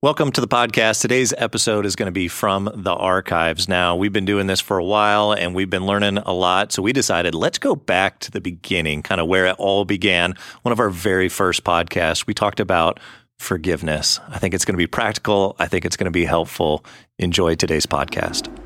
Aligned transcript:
Welcome 0.00 0.30
to 0.30 0.40
the 0.40 0.46
podcast. 0.46 1.00
Today's 1.00 1.34
episode 1.36 1.84
is 1.84 1.96
going 1.96 2.06
to 2.06 2.12
be 2.12 2.28
from 2.28 2.70
the 2.72 2.92
archives. 2.92 3.68
Now, 3.68 3.96
we've 3.96 4.12
been 4.12 4.24
doing 4.24 4.46
this 4.46 4.60
for 4.60 4.78
a 4.78 4.84
while 4.84 5.32
and 5.32 5.56
we've 5.56 5.68
been 5.68 5.86
learning 5.86 6.18
a 6.18 6.32
lot. 6.32 6.70
So 6.70 6.82
we 6.82 6.92
decided 6.92 7.34
let's 7.34 7.58
go 7.58 7.74
back 7.74 8.20
to 8.20 8.30
the 8.30 8.40
beginning, 8.40 9.02
kind 9.02 9.20
of 9.20 9.26
where 9.26 9.46
it 9.46 9.56
all 9.58 9.84
began. 9.84 10.36
One 10.62 10.70
of 10.70 10.78
our 10.78 10.88
very 10.88 11.28
first 11.28 11.64
podcasts, 11.64 12.28
we 12.28 12.32
talked 12.32 12.60
about 12.60 13.00
forgiveness. 13.40 14.20
I 14.28 14.38
think 14.38 14.54
it's 14.54 14.64
going 14.64 14.74
to 14.74 14.78
be 14.78 14.86
practical. 14.86 15.56
I 15.58 15.66
think 15.66 15.84
it's 15.84 15.96
going 15.96 16.04
to 16.04 16.12
be 16.12 16.26
helpful. 16.26 16.84
Enjoy 17.18 17.56
today's 17.56 17.86
podcast. 17.86 18.56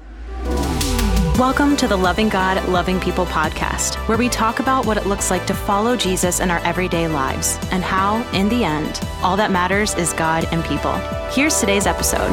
Welcome 1.38 1.78
to 1.78 1.88
the 1.88 1.96
Loving 1.96 2.28
God, 2.28 2.68
Loving 2.68 3.00
People 3.00 3.24
podcast, 3.24 3.94
where 4.06 4.18
we 4.18 4.28
talk 4.28 4.60
about 4.60 4.84
what 4.84 4.98
it 4.98 5.06
looks 5.06 5.30
like 5.30 5.46
to 5.46 5.54
follow 5.54 5.96
Jesus 5.96 6.40
in 6.40 6.50
our 6.50 6.58
everyday 6.58 7.08
lives 7.08 7.58
and 7.70 7.82
how, 7.82 8.22
in 8.32 8.50
the 8.50 8.64
end, 8.64 9.00
all 9.22 9.34
that 9.38 9.50
matters 9.50 9.94
is 9.94 10.12
God 10.12 10.46
and 10.52 10.62
people. 10.62 10.92
Here's 11.30 11.58
today's 11.58 11.86
episode. 11.86 12.30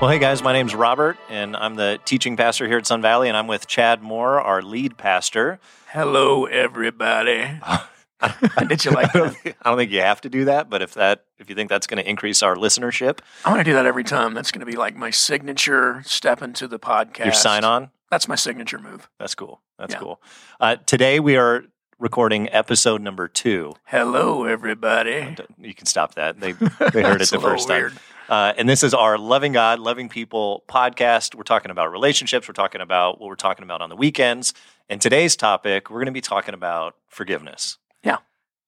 Well, 0.00 0.10
hey 0.10 0.18
guys, 0.18 0.42
my 0.42 0.52
name's 0.52 0.74
Robert, 0.74 1.16
and 1.28 1.54
I'm 1.56 1.76
the 1.76 2.00
teaching 2.04 2.36
pastor 2.36 2.66
here 2.66 2.78
at 2.78 2.88
Sun 2.88 3.02
Valley, 3.02 3.28
and 3.28 3.36
I'm 3.36 3.46
with 3.46 3.68
Chad 3.68 4.02
Moore, 4.02 4.40
our 4.40 4.60
lead 4.60 4.96
pastor. 4.96 5.60
Hello, 5.92 6.46
everybody. 6.46 7.60
Did 8.68 8.84
you 8.84 8.90
like 8.90 9.12
that? 9.12 9.36
I 9.62 9.68
don't 9.70 9.78
think 9.78 9.90
you 9.90 10.00
have 10.00 10.20
to 10.22 10.28
do 10.28 10.44
that, 10.46 10.70
but 10.70 10.82
if 10.82 10.94
that 10.94 11.24
if 11.38 11.48
you 11.48 11.54
think 11.54 11.68
that's 11.70 11.86
going 11.86 12.02
to 12.02 12.08
increase 12.08 12.42
our 12.42 12.56
listenership, 12.56 13.18
I 13.44 13.50
want 13.50 13.60
to 13.60 13.64
do 13.64 13.72
that 13.74 13.86
every 13.86 14.04
time. 14.04 14.34
That's 14.34 14.50
going 14.52 14.60
to 14.60 14.66
be 14.70 14.76
like 14.76 14.96
my 14.96 15.10
signature 15.10 16.02
step 16.06 16.42
into 16.42 16.66
the 16.68 16.78
podcast. 16.78 17.24
your 17.24 17.32
sign 17.34 17.64
on. 17.64 17.90
That's 18.10 18.28
my 18.28 18.36
signature 18.36 18.78
move. 18.78 19.08
That's 19.18 19.34
cool. 19.34 19.60
That's 19.78 19.94
Yeah. 19.94 20.00
cool. 20.00 20.22
Uh, 20.60 20.76
today 20.86 21.18
we 21.20 21.36
are 21.36 21.64
recording 21.98 22.48
episode 22.52 23.00
number 23.02 23.28
two. 23.28 23.74
Hello, 23.84 24.44
everybody. 24.44 25.36
You 25.58 25.74
can 25.74 25.86
stop 25.86 26.14
that. 26.14 26.40
They 26.40 26.52
they 26.92 27.02
heard 27.02 27.20
it 27.22 27.30
the 27.30 27.40
first 27.40 27.68
time. 27.68 27.92
Uh, 28.28 28.54
and 28.56 28.66
this 28.68 28.82
is 28.82 28.94
our 28.94 29.18
Loving 29.18 29.52
God, 29.52 29.80
Loving 29.80 30.08
People 30.08 30.64
podcast. 30.68 31.34
We're 31.34 31.42
talking 31.42 31.70
about 31.70 31.92
relationships. 31.92 32.48
We're 32.48 32.54
talking 32.54 32.80
about 32.80 33.20
what 33.20 33.28
we're 33.28 33.34
talking 33.36 33.64
about 33.64 33.82
on 33.82 33.90
the 33.90 33.96
weekends. 33.96 34.54
And 34.88 35.00
today's 35.00 35.36
topic, 35.36 35.90
we're 35.90 35.98
going 35.98 36.06
to 36.06 36.12
be 36.12 36.20
talking 36.22 36.54
about 36.54 36.96
forgiveness. 37.08 37.76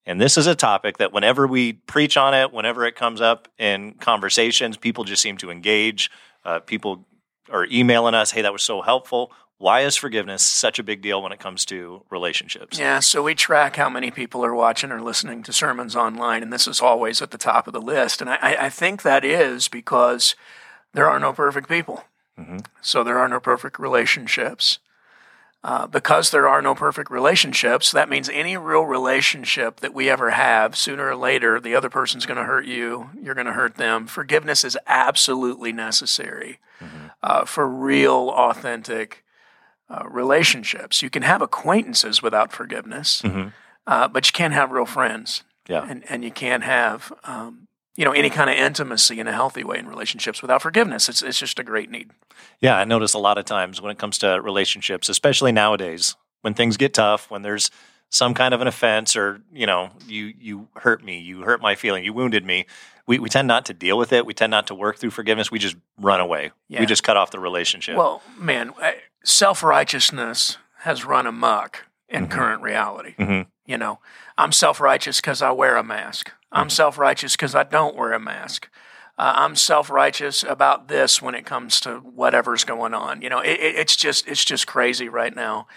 And 0.07 0.21
this 0.21 0.37
is 0.37 0.47
a 0.47 0.55
topic 0.55 0.97
that 0.97 1.11
whenever 1.11 1.45
we 1.45 1.73
preach 1.73 2.15
on 2.15 2.33
it, 2.33 2.53
whenever 2.53 2.85
it 2.85 2.95
comes 2.95 3.19
up 3.19 3.49
in 3.59 3.93
conversations, 3.95 4.77
people 4.77 5.03
just 5.03 5.21
seem 5.21 5.37
to 5.39 5.51
engage. 5.51 6.09
Uh, 6.45 6.59
people 6.59 7.05
are 7.51 7.65
emailing 7.65 8.15
us, 8.15 8.31
hey, 8.31 8.41
that 8.41 8.53
was 8.53 8.63
so 8.63 8.81
helpful. 8.81 9.33
Why 9.57 9.81
is 9.81 9.97
forgiveness 9.97 10.43
such 10.43 10.79
a 10.79 10.83
big 10.83 11.01
deal 11.01 11.21
when 11.21 11.33
it 11.33 11.39
comes 11.39 11.65
to 11.65 12.03
relationships? 12.09 12.79
Yeah, 12.79 12.99
so 12.99 13.21
we 13.21 13.35
track 13.35 13.75
how 13.75 13.89
many 13.89 14.09
people 14.09 14.45
are 14.45 14.53
watching 14.55 14.91
or 14.91 15.01
listening 15.01 15.43
to 15.43 15.51
sermons 15.51 15.95
online, 15.95 16.41
and 16.41 16.53
this 16.53 16.67
is 16.67 16.79
always 16.79 17.21
at 17.21 17.31
the 17.31 17.37
top 17.37 17.67
of 17.67 17.73
the 17.73 17.81
list. 17.81 18.21
And 18.21 18.29
I, 18.29 18.55
I 18.59 18.69
think 18.69 19.01
that 19.01 19.25
is 19.25 19.67
because 19.67 20.35
there 20.93 21.09
are 21.09 21.19
no 21.19 21.33
perfect 21.33 21.67
people. 21.67 22.05
Mhm. 22.39 22.65
So 22.81 23.03
there 23.03 23.17
are 23.17 23.27
no 23.27 23.39
perfect 23.39 23.77
relationships. 23.77 24.79
Uh, 25.67 25.85
because 25.85 26.31
there 26.31 26.47
are 26.47 26.61
no 26.61 26.73
perfect 26.73 27.11
relationships, 27.11 27.91
that 27.91 28.07
means 28.07 28.29
any 28.29 28.55
real 28.55 28.83
relationship 28.83 29.81
that 29.81 29.93
we 29.93 30.09
ever 30.09 30.29
have, 30.29 30.77
sooner 30.77 31.09
or 31.09 31.15
later, 31.15 31.59
the 31.59 31.75
other 31.75 31.89
person's 31.89 32.25
going 32.25 32.37
to 32.37 32.45
hurt 32.45 32.65
you, 32.65 33.09
you're 33.21 33.35
going 33.35 33.47
to 33.47 33.51
hurt 33.61 33.75
them. 33.75 34.07
Forgiveness 34.07 34.63
is 34.63 34.77
absolutely 34.87 35.73
necessary 35.73 36.59
uh, 37.21 37.43
for 37.43 37.67
real, 37.67 38.29
authentic 38.29 39.25
uh, 39.89 40.03
relationships. 40.09 41.01
You 41.01 41.09
can 41.09 41.23
have 41.23 41.41
acquaintances 41.41 42.21
without 42.21 42.53
forgiveness, 42.53 43.21
Mhm. 43.23 43.51
uh, 43.85 44.07
but 44.07 44.25
you 44.27 44.31
can't 44.31 44.53
have 44.53 44.71
real 44.71 44.85
friends, 44.85 45.43
Yeah. 45.67 45.85
and 45.89 46.03
and 46.09 46.23
you 46.23 46.31
can't 46.31 46.63
have 46.63 47.11
um, 47.25 47.66
you 47.97 48.05
know 48.05 48.11
any 48.13 48.29
kind 48.29 48.49
of 48.49 48.55
intimacy 48.55 49.19
in 49.19 49.27
a 49.27 49.33
healthy 49.33 49.63
way 49.65 49.77
in 49.79 49.87
relationships 49.89 50.41
without 50.41 50.61
forgiveness. 50.61 51.09
It's 51.09 51.21
it's 51.21 51.39
just 51.39 51.59
a 51.59 51.63
great 51.63 51.89
need. 51.91 52.11
Yeah, 52.61 52.77
I 52.77 52.85
notice 52.85 53.13
a 53.13 53.19
lot 53.19 53.37
of 53.37 53.43
times 53.45 53.81
when 53.81 53.91
it 53.91 53.97
comes 53.97 54.17
to 54.19 54.39
relationships, 54.41 55.09
especially 55.09 55.51
nowadays, 55.51 56.15
when 56.41 56.53
things 56.53 56.77
get 56.77 56.93
tough, 56.93 57.29
when 57.29 57.41
there's 57.41 57.69
some 58.09 58.33
kind 58.33 58.53
of 58.53 58.61
an 58.61 58.67
offense 58.67 59.17
or, 59.17 59.41
you 59.51 59.65
know, 59.65 59.89
you 60.07 60.33
you 60.39 60.69
hurt 60.77 61.03
me, 61.03 61.19
you 61.19 61.41
hurt 61.41 61.59
my 61.61 61.75
feeling, 61.75 62.05
you 62.05 62.13
wounded 62.13 62.45
me, 62.45 62.65
we, 63.05 63.19
we 63.19 63.27
tend 63.29 63.47
not 63.49 63.65
to 63.65 63.73
deal 63.73 63.97
with 63.97 64.13
it. 64.13 64.25
We 64.25 64.33
tend 64.33 64.51
not 64.51 64.67
to 64.67 64.75
work 64.75 64.97
through 64.97 65.09
forgiveness. 65.09 65.51
We 65.51 65.59
just 65.59 65.75
run 65.99 66.21
away. 66.21 66.51
Yeah. 66.69 66.79
We 66.79 66.85
just 66.85 67.03
cut 67.03 67.17
off 67.17 67.31
the 67.31 67.39
relationship. 67.39 67.97
Well, 67.97 68.21
man, 68.37 68.73
self 69.25 69.61
righteousness 69.63 70.57
has 70.81 71.03
run 71.03 71.25
amok 71.27 71.85
in 72.07 72.27
Mhm. 72.27 72.31
current 72.31 72.61
reality. 72.61 73.15
Mhm. 73.17 73.47
You 73.65 73.77
know, 73.77 73.99
I'm 74.37 74.51
self 74.51 74.79
righteous 74.79 75.19
because 75.19 75.41
I 75.41 75.51
wear 75.51 75.75
a 75.77 75.83
mask. 75.83 76.31
I'm 76.51 76.69
self 76.69 76.97
righteous 76.97 77.33
because 77.33 77.55
I 77.55 77.63
don't 77.63 77.95
wear 77.95 78.13
a 78.13 78.19
mask. 78.19 78.69
Uh, 79.17 79.33
I'm 79.35 79.55
self 79.55 79.89
righteous 79.89 80.43
about 80.43 80.87
this 80.87 81.21
when 81.21 81.35
it 81.35 81.45
comes 81.45 81.79
to 81.81 81.97
whatever's 81.97 82.63
going 82.63 82.93
on. 82.93 83.21
You 83.21 83.29
know, 83.29 83.39
it, 83.39 83.59
it, 83.59 83.75
it's 83.75 83.95
just 83.95 84.27
it's 84.27 84.45
just 84.45 84.67
crazy 84.67 85.09
right 85.09 85.35
now. 85.35 85.67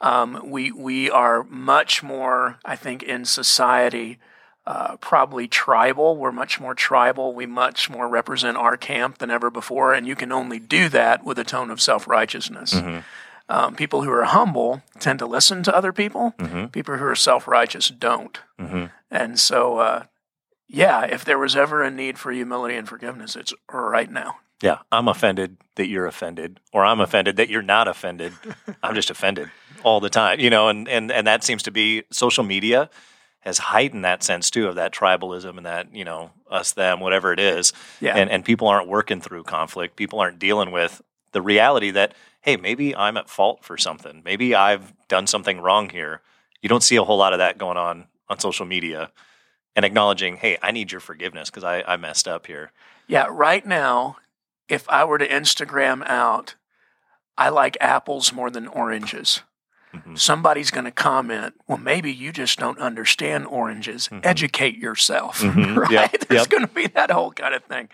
Um, 0.00 0.42
we 0.44 0.72
we 0.72 1.10
are 1.10 1.42
much 1.44 2.02
more, 2.02 2.58
I 2.64 2.76
think, 2.76 3.02
in 3.02 3.24
society. 3.24 4.18
Uh, 4.66 4.96
probably 4.96 5.46
tribal. 5.46 6.16
We're 6.16 6.32
much 6.32 6.58
more 6.58 6.74
tribal. 6.74 7.32
We 7.32 7.46
much 7.46 7.88
more 7.88 8.08
represent 8.08 8.56
our 8.56 8.76
camp 8.76 9.18
than 9.18 9.30
ever 9.30 9.48
before, 9.48 9.94
and 9.94 10.08
you 10.08 10.16
can 10.16 10.32
only 10.32 10.58
do 10.58 10.88
that 10.88 11.24
with 11.24 11.38
a 11.38 11.44
tone 11.44 11.70
of 11.70 11.80
self 11.80 12.08
righteousness. 12.08 12.74
Mhm. 12.74 13.04
Um, 13.48 13.76
people 13.76 14.02
who 14.02 14.10
are 14.10 14.24
humble 14.24 14.82
tend 14.98 15.20
to 15.20 15.26
listen 15.26 15.62
to 15.62 15.76
other 15.76 15.92
people. 15.92 16.34
Mhm. 16.38 16.72
People 16.72 16.96
who 16.96 17.04
are 17.04 17.14
self 17.14 17.46
righteous 17.46 17.88
don't. 17.90 18.40
Mhm. 18.60 18.90
And 19.08 19.38
so, 19.38 19.78
uh, 19.78 20.02
yeah, 20.68 21.04
if 21.04 21.24
there 21.24 21.38
was 21.38 21.56
ever 21.56 21.82
a 21.82 21.90
need 21.90 22.18
for 22.18 22.32
humility 22.32 22.76
and 22.76 22.88
forgiveness, 22.88 23.36
it's 23.36 23.54
right 23.72 24.10
now. 24.10 24.36
Yeah, 24.62 24.78
I'm 24.90 25.06
offended 25.06 25.58
that 25.74 25.88
you're 25.88 26.06
offended, 26.06 26.60
or 26.72 26.84
I'm 26.84 27.00
offended 27.00 27.36
that 27.36 27.50
you're 27.50 27.62
not 27.62 27.88
offended. 27.88 28.32
I'm 28.82 28.94
just 28.94 29.10
offended 29.10 29.50
all 29.82 30.00
the 30.00 30.08
time, 30.08 30.40
you 30.40 30.48
know, 30.48 30.68
and, 30.68 30.88
and, 30.88 31.12
and 31.12 31.26
that 31.26 31.44
seems 31.44 31.62
to 31.64 31.70
be 31.70 32.04
social 32.10 32.42
media 32.42 32.88
has 33.46 33.58
heightened 33.58 34.04
that 34.04 34.24
sense 34.24 34.50
too 34.50 34.66
of 34.66 34.74
that 34.74 34.92
tribalism 34.92 35.56
and 35.56 35.66
that, 35.66 35.94
you 35.94 36.04
know, 36.04 36.32
us, 36.50 36.72
them, 36.72 36.98
whatever 36.98 37.32
it 37.32 37.38
is. 37.38 37.72
Yeah. 38.00 38.16
And, 38.16 38.28
and 38.28 38.44
people 38.44 38.66
aren't 38.66 38.88
working 38.88 39.20
through 39.20 39.44
conflict. 39.44 39.94
People 39.94 40.18
aren't 40.18 40.40
dealing 40.40 40.72
with 40.72 41.00
the 41.30 41.40
reality 41.40 41.92
that, 41.92 42.14
hey, 42.40 42.56
maybe 42.56 42.96
I'm 42.96 43.16
at 43.16 43.30
fault 43.30 43.62
for 43.62 43.76
something. 43.76 44.22
Maybe 44.24 44.56
I've 44.56 44.92
done 45.06 45.28
something 45.28 45.60
wrong 45.60 45.90
here. 45.90 46.22
You 46.60 46.68
don't 46.68 46.82
see 46.82 46.96
a 46.96 47.04
whole 47.04 47.18
lot 47.18 47.34
of 47.34 47.38
that 47.38 47.56
going 47.56 47.76
on 47.76 48.06
on 48.28 48.40
social 48.40 48.66
media 48.66 49.12
and 49.76 49.84
acknowledging, 49.84 50.36
hey, 50.38 50.56
I 50.62 50.72
need 50.72 50.90
your 50.90 51.00
forgiveness 51.00 51.50
because 51.50 51.62
I, 51.62 51.82
I 51.86 51.96
messed 51.96 52.26
up 52.26 52.46
here. 52.46 52.72
Yeah, 53.06 53.26
right 53.30 53.64
now, 53.64 54.16
if 54.68 54.88
I 54.88 55.04
were 55.04 55.18
to 55.18 55.28
Instagram 55.28 56.04
out, 56.08 56.56
I 57.38 57.50
like 57.50 57.76
apples 57.80 58.32
more 58.32 58.50
than 58.50 58.66
oranges. 58.66 59.42
Mhm. 59.94 60.18
Somebody's 60.18 60.70
going 60.70 60.84
to 60.86 60.90
comment, 60.90 61.54
well, 61.68 61.78
maybe 61.78 62.10
you 62.12 62.32
just 62.32 62.58
don't 62.58 62.78
understand 62.78 63.46
oranges. 63.46 64.08
Mhm. 64.08 64.24
Educate 64.24 64.76
yourself, 64.76 65.40
Mhm. 65.40 65.76
right? 65.88 65.90
Yep, 65.90 66.12
There's 66.28 66.40
yep. 66.42 66.48
going 66.50 66.66
to 66.66 66.74
be 66.74 66.86
that 66.88 67.10
whole 67.10 67.30
kind 67.32 67.54
of 67.54 67.62
thing. 67.64 67.88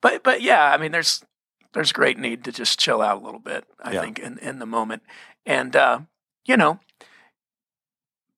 But, 0.00 0.22
but 0.22 0.40
yeah, 0.40 0.64
I 0.72 0.76
mean, 0.78 0.92
there's 0.92 1.24
there's 1.72 1.90
great 1.92 2.16
need 2.18 2.44
to 2.44 2.52
just 2.52 2.78
chill 2.78 3.02
out 3.02 3.20
a 3.20 3.24
little 3.24 3.40
bit. 3.40 3.64
I 3.82 3.92
Yeah. 3.94 4.00
think 4.02 4.20
in 4.20 4.38
in 4.38 4.60
the 4.60 4.66
moment, 4.66 5.02
and 5.44 5.74
uh, 5.74 6.00
you 6.46 6.56
know, 6.56 6.78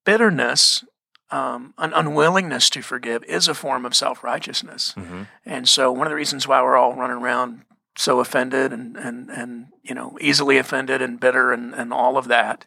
bitterness, 0.04 0.84
um, 1.30 1.74
an 1.78 1.92
unwillingness 1.92 2.70
to 2.70 2.82
forgive, 2.82 3.24
is 3.24 3.48
a 3.48 3.54
form 3.54 3.84
of 3.84 3.94
self 3.94 4.22
righteousness. 4.22 4.94
Mhm. 4.96 5.26
And 5.44 5.68
so 5.68 5.90
one 5.90 6.06
of 6.06 6.10
the 6.10 6.16
reasons 6.16 6.46
why 6.46 6.62
we're 6.62 6.76
all 6.76 6.94
running 6.94 7.16
around 7.16 7.62
so 7.96 8.20
offended 8.20 8.72
and, 8.72 8.96
and, 8.96 9.30
and 9.30 9.68
you 9.82 9.94
know, 9.94 10.16
easily 10.20 10.58
offended 10.58 11.00
and 11.00 11.18
bitter 11.18 11.52
and, 11.52 11.74
and 11.74 11.92
all 11.92 12.18
of 12.18 12.28
that 12.28 12.66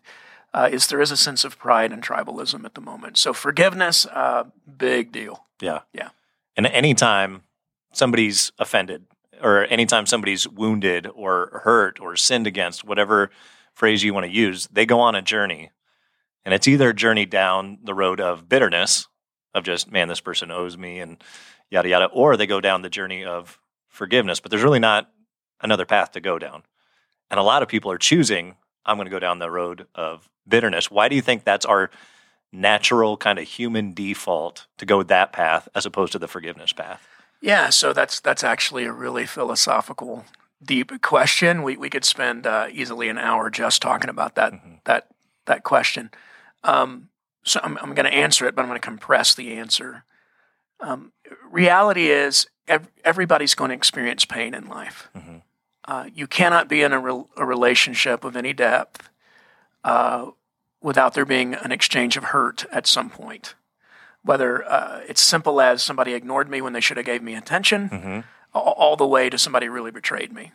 uh, 0.53 0.67
is 0.71 0.87
there 0.87 1.01
is 1.01 1.11
a 1.11 1.17
sense 1.17 1.43
of 1.43 1.59
pride 1.59 1.91
and 1.91 2.01
tribalism 2.03 2.65
at 2.65 2.73
the 2.73 2.81
moment. 2.81 3.17
So 3.17 3.33
forgiveness, 3.33 4.05
uh, 4.07 4.45
big 4.77 5.11
deal. 5.11 5.45
Yeah. 5.61 5.81
Yeah. 5.93 6.09
And 6.57 6.65
anytime 6.67 7.43
somebody's 7.93 8.51
offended 8.57 9.05
or 9.41 9.65
anytime 9.69 10.05
somebody's 10.05 10.47
wounded 10.47 11.07
or 11.13 11.61
hurt 11.63 11.99
or 11.99 12.15
sinned 12.15 12.47
against, 12.47 12.83
whatever 12.83 13.29
phrase 13.73 14.03
you 14.03 14.13
want 14.13 14.25
to 14.25 14.31
use, 14.31 14.67
they 14.71 14.85
go 14.85 14.99
on 14.99 15.15
a 15.15 15.21
journey. 15.21 15.71
And 16.45 16.53
it's 16.53 16.67
either 16.67 16.89
a 16.89 16.93
journey 16.95 17.25
down 17.25 17.79
the 17.83 17.93
road 17.93 18.19
of 18.19 18.47
bitterness, 18.49 19.07
of 19.53 19.63
just, 19.63 19.91
man, 19.91 20.07
this 20.07 20.21
person 20.21 20.51
owes 20.51 20.77
me 20.77 20.99
and 20.99 21.21
yada, 21.69 21.89
yada, 21.89 22.05
or 22.05 22.37
they 22.37 22.47
go 22.47 22.61
down 22.61 22.81
the 22.81 22.89
journey 22.89 23.25
of 23.25 23.59
forgiveness. 23.87 24.39
But 24.39 24.51
there's 24.51 24.63
really 24.63 24.79
not 24.79 25.09
another 25.61 25.85
path 25.85 26.11
to 26.13 26.21
go 26.21 26.39
down. 26.39 26.63
And 27.29 27.39
a 27.39 27.43
lot 27.43 27.61
of 27.61 27.67
people 27.69 27.91
are 27.91 27.97
choosing, 27.97 28.55
I'm 28.85 28.97
going 28.97 29.05
to 29.05 29.11
go 29.11 29.19
down 29.19 29.39
the 29.39 29.51
road 29.51 29.87
of 29.93 30.29
bitterness. 30.47 30.89
Why 30.89 31.09
do 31.09 31.15
you 31.15 31.21
think 31.21 31.43
that's 31.43 31.65
our 31.65 31.91
natural 32.51 33.17
kind 33.17 33.37
of 33.37 33.47
human 33.47 33.93
default 33.93 34.65
to 34.77 34.85
go 34.85 35.03
that 35.03 35.31
path 35.33 35.67
as 35.75 35.85
opposed 35.85 36.13
to 36.13 36.19
the 36.19 36.27
forgiveness 36.27 36.73
path? 36.73 37.05
Yeah, 37.41 37.69
so 37.69 37.93
that's 37.93 38.19
that's 38.19 38.43
actually 38.43 38.83
a 38.85 38.91
really 38.91 39.25
philosophical, 39.25 40.25
deep 40.61 41.01
question. 41.01 41.63
We 41.63 41.77
we 41.77 41.89
could 41.89 42.03
spend 42.03 42.45
uh, 42.47 42.67
easily 42.71 43.07
an 43.07 43.17
hour 43.17 43.49
just 43.49 43.81
talking 43.81 44.09
about 44.09 44.35
that 44.35 44.51
Mhm. 44.53 44.79
that 44.85 45.07
that 45.45 45.63
question. 45.63 46.09
Um, 46.63 47.09
so 47.43 47.59
I'm 47.63 47.77
I'm 47.79 47.93
going 47.93 48.05
to 48.05 48.13
answer 48.13 48.47
it, 48.47 48.55
but 48.55 48.61
I'm 48.61 48.67
going 48.67 48.79
to 48.79 48.85
compress 48.85 49.33
the 49.33 49.53
answer. 49.53 50.03
Um, 50.81 51.11
reality 51.49 52.09
is, 52.09 52.47
ev- 52.67 52.89
everybody's 53.03 53.55
going 53.55 53.69
to 53.69 53.75
experience 53.75 54.25
pain 54.25 54.53
in 54.53 54.67
life. 54.67 55.09
Uh, 55.85 56.05
you 56.13 56.27
cannot 56.27 56.67
be 56.69 56.81
in 56.83 56.93
a, 56.93 56.99
re- 56.99 57.23
a 57.35 57.45
relationship 57.45 58.23
of 58.23 58.35
any 58.35 58.53
depth 58.53 59.09
uh, 59.83 60.27
without 60.81 61.13
there 61.15 61.25
being 61.25 61.53
an 61.55 61.71
exchange 61.71 62.15
of 62.15 62.25
hurt 62.25 62.65
at 62.71 62.85
some 62.85 63.09
point. 63.09 63.55
Whether 64.23 64.63
uh, 64.69 65.01
it's 65.07 65.21
simple 65.21 65.59
as 65.61 65.81
somebody 65.81 66.13
ignored 66.13 66.49
me 66.49 66.61
when 66.61 66.73
they 66.73 66.81
should 66.81 66.97
have 66.97 67.05
gave 67.05 67.23
me 67.23 67.33
attention, 67.35 67.89
all, 68.53 68.73
all 68.77 68.95
the 68.97 69.07
way 69.07 69.29
to 69.29 69.37
somebody 69.37 69.67
really 69.69 69.91
betrayed 69.91 70.31
me. 70.33 70.51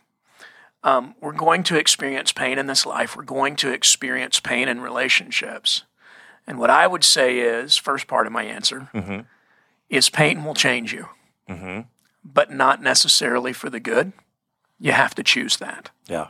Um, 0.85 1.15
we're 1.21 1.33
going 1.33 1.63
to 1.65 1.77
experience 1.79 2.31
pain 2.31 2.59
in 2.59 2.67
this 2.67 2.85
life. 2.87 3.17
We're 3.17 3.23
going 3.25 3.57
to 3.57 3.71
experience 3.73 4.39
pain 4.39 4.69
in 4.69 4.81
relationships. 4.83 5.83
And 6.47 6.59
what 6.59 6.71
I 6.71 6.87
would 6.87 7.05
say 7.05 7.39
is, 7.39 7.77
first 7.77 8.07
part 8.07 8.27
of 8.27 8.33
my 8.33 8.45
answer, 8.45 8.89
mm-hmm. 8.95 9.21
is 9.89 10.11
pain 10.11 10.45
will 10.45 10.55
change 10.55 10.93
you, 10.93 11.09
mm-hmm. 11.49 11.89
but 12.25 12.51
not 12.53 12.83
necessarily 12.83 13.53
for 13.53 13.71
the 13.71 13.81
good. 13.81 14.13
You 14.79 14.93
have 14.93 15.15
to 15.15 15.23
choose 15.23 15.57
that. 15.57 15.91
Yeah. 16.07 16.29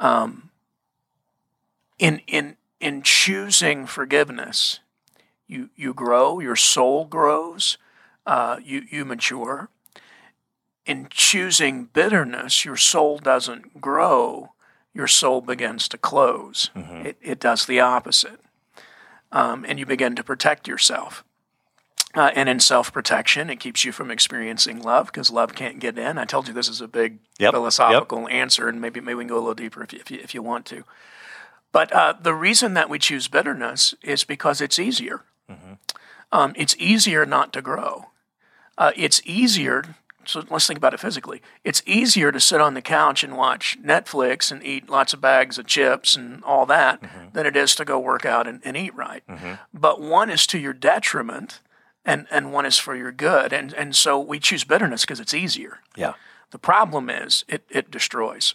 Um, 0.00 0.50
in 1.98 2.20
in 2.26 2.56
in 2.80 3.02
choosing 3.02 3.86
forgiveness, 3.86 4.80
you 5.46 5.70
you 5.76 5.94
grow, 5.94 6.40
your 6.40 6.56
soul 6.56 7.04
grows, 7.04 7.78
uh, 8.26 8.58
you 8.62 8.82
you 8.90 9.04
mature. 9.04 9.68
In 10.84 11.06
choosing 11.10 11.84
bitterness, 11.84 12.64
your 12.64 12.76
soul 12.76 13.18
doesn't 13.18 13.80
grow; 13.80 14.52
your 14.92 15.06
soul 15.06 15.40
begins 15.40 15.86
to 15.88 15.98
close. 15.98 16.70
Mm-hmm. 16.74 17.06
It 17.06 17.16
it 17.22 17.38
does 17.38 17.66
the 17.66 17.78
opposite, 17.78 18.40
um, 19.32 19.64
and 19.66 19.78
you 19.78 19.86
begin 19.86 20.14
to 20.16 20.22
protect 20.22 20.68
yourself. 20.68 21.24
Uh, 22.14 22.30
and 22.34 22.48
in 22.48 22.60
self 22.60 22.92
protection, 22.92 23.48
it 23.48 23.56
keeps 23.58 23.84
you 23.84 23.90
from 23.92 24.10
experiencing 24.10 24.82
love 24.82 25.06
because 25.06 25.30
love 25.30 25.54
can't 25.54 25.80
get 25.80 25.98
in. 25.98 26.18
I 26.18 26.26
told 26.26 26.46
you 26.46 26.52
this 26.54 26.68
is 26.68 26.80
a 26.82 26.88
big 26.88 27.18
Yep, 27.38 27.54
philosophical 27.54 28.28
answer, 28.28 28.68
and 28.68 28.80
maybe 28.80 29.00
maybe 29.00 29.14
we 29.14 29.22
can 29.24 29.28
go 29.28 29.36
a 29.36 29.38
little 29.38 29.54
deeper 29.54 29.82
if 29.82 29.92
you, 29.94 29.98
if 30.00 30.10
you, 30.10 30.18
if 30.22 30.34
you 30.34 30.42
want 30.42 30.66
to. 30.66 30.84
But 31.72 31.90
uh, 31.92 32.14
the 32.20 32.34
reason 32.34 32.74
that 32.74 32.90
we 32.90 32.98
choose 32.98 33.28
bitterness 33.28 33.94
is 34.02 34.24
because 34.24 34.60
it's 34.60 34.78
easier. 34.78 35.22
Um, 36.30 36.52
it's 36.56 36.76
easier 36.78 37.26
not 37.26 37.52
to 37.54 37.62
grow. 37.62 38.06
Uh, 38.78 38.92
it's 38.96 39.20
easier. 39.24 39.96
So 40.28 40.44
let's 40.50 40.66
think 40.66 40.78
about 40.78 40.94
it 40.94 41.00
physically. 41.00 41.42
It's 41.64 41.82
easier 41.86 42.32
to 42.32 42.40
sit 42.40 42.60
on 42.60 42.74
the 42.74 42.82
couch 42.82 43.24
and 43.24 43.36
watch 43.36 43.78
Netflix 43.82 44.50
and 44.52 44.64
eat 44.64 44.88
lots 44.88 45.12
of 45.12 45.20
bags 45.20 45.58
of 45.58 45.66
chips 45.66 46.16
and 46.16 46.42
all 46.44 46.66
that 46.66 47.02
than 47.32 47.46
it 47.46 47.56
is 47.56 47.74
to 47.76 47.84
go 47.84 47.98
work 47.98 48.24
out 48.24 48.46
and, 48.46 48.60
and 48.64 48.76
eat 48.76 48.94
right. 48.94 49.22
But 49.72 50.00
one 50.00 50.30
is 50.30 50.46
to 50.48 50.58
your 50.58 50.72
detriment, 50.72 51.60
and, 52.04 52.26
and 52.30 52.52
one 52.52 52.66
is 52.66 52.78
for 52.78 52.96
your 52.96 53.12
good. 53.12 53.52
And 53.52 53.72
and 53.74 53.94
so 53.94 54.18
we 54.18 54.38
choose 54.38 54.64
bitterness 54.64 55.02
because 55.02 55.20
it's 55.20 55.34
easier. 55.34 55.80
Yeah. 55.96 56.14
The 56.50 56.58
problem 56.58 57.08
is 57.08 57.44
it, 57.48 57.64
it 57.70 57.90
destroys. 57.90 58.54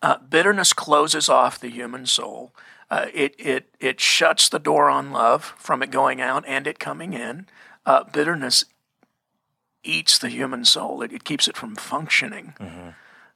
Uh, 0.00 0.18
bitterness 0.18 0.72
closes 0.72 1.28
off 1.28 1.58
the 1.60 1.68
human 1.70 2.06
soul. 2.06 2.52
Uh, 2.90 3.06
it, 3.12 3.34
it, 3.38 3.68
it 3.80 4.00
shuts 4.00 4.48
the 4.48 4.58
door 4.58 4.88
on 4.88 5.12
love 5.12 5.54
from 5.58 5.82
it 5.82 5.90
going 5.90 6.20
out 6.20 6.44
and 6.46 6.66
it 6.66 6.78
coming 6.78 7.12
in. 7.12 7.46
Uh, 7.84 8.04
bitterness 8.04 8.64
eats 9.84 10.18
the 10.18 10.28
human 10.28 10.64
soul. 10.64 11.02
It, 11.02 11.12
it 11.12 11.24
keeps 11.24 11.48
it 11.48 11.56
from 11.56 11.76
functioning. 11.76 12.54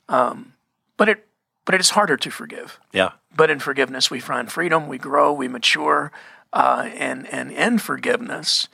Um, 0.09 0.55
but 0.97 1.09
it 1.09 1.27
but 1.65 1.75
it 1.75 1.81
is 1.81 1.91
harder 1.91 2.17
to 2.17 2.31
forgive. 2.31 2.81
Yeah. 2.93 3.13
But 3.35 3.51
in 3.51 3.61
forgiveness, 3.61 4.11
we 4.11 4.21
find 4.21 4.51
freedom, 4.51 4.89
we 4.89 4.99
grow, 4.99 5.33
we 5.33 5.49
mature, 5.49 6.11
uh, 6.53 6.91
and 6.97 7.27
and 7.33 7.53
in 7.53 7.79
forgiveness, 7.79 8.69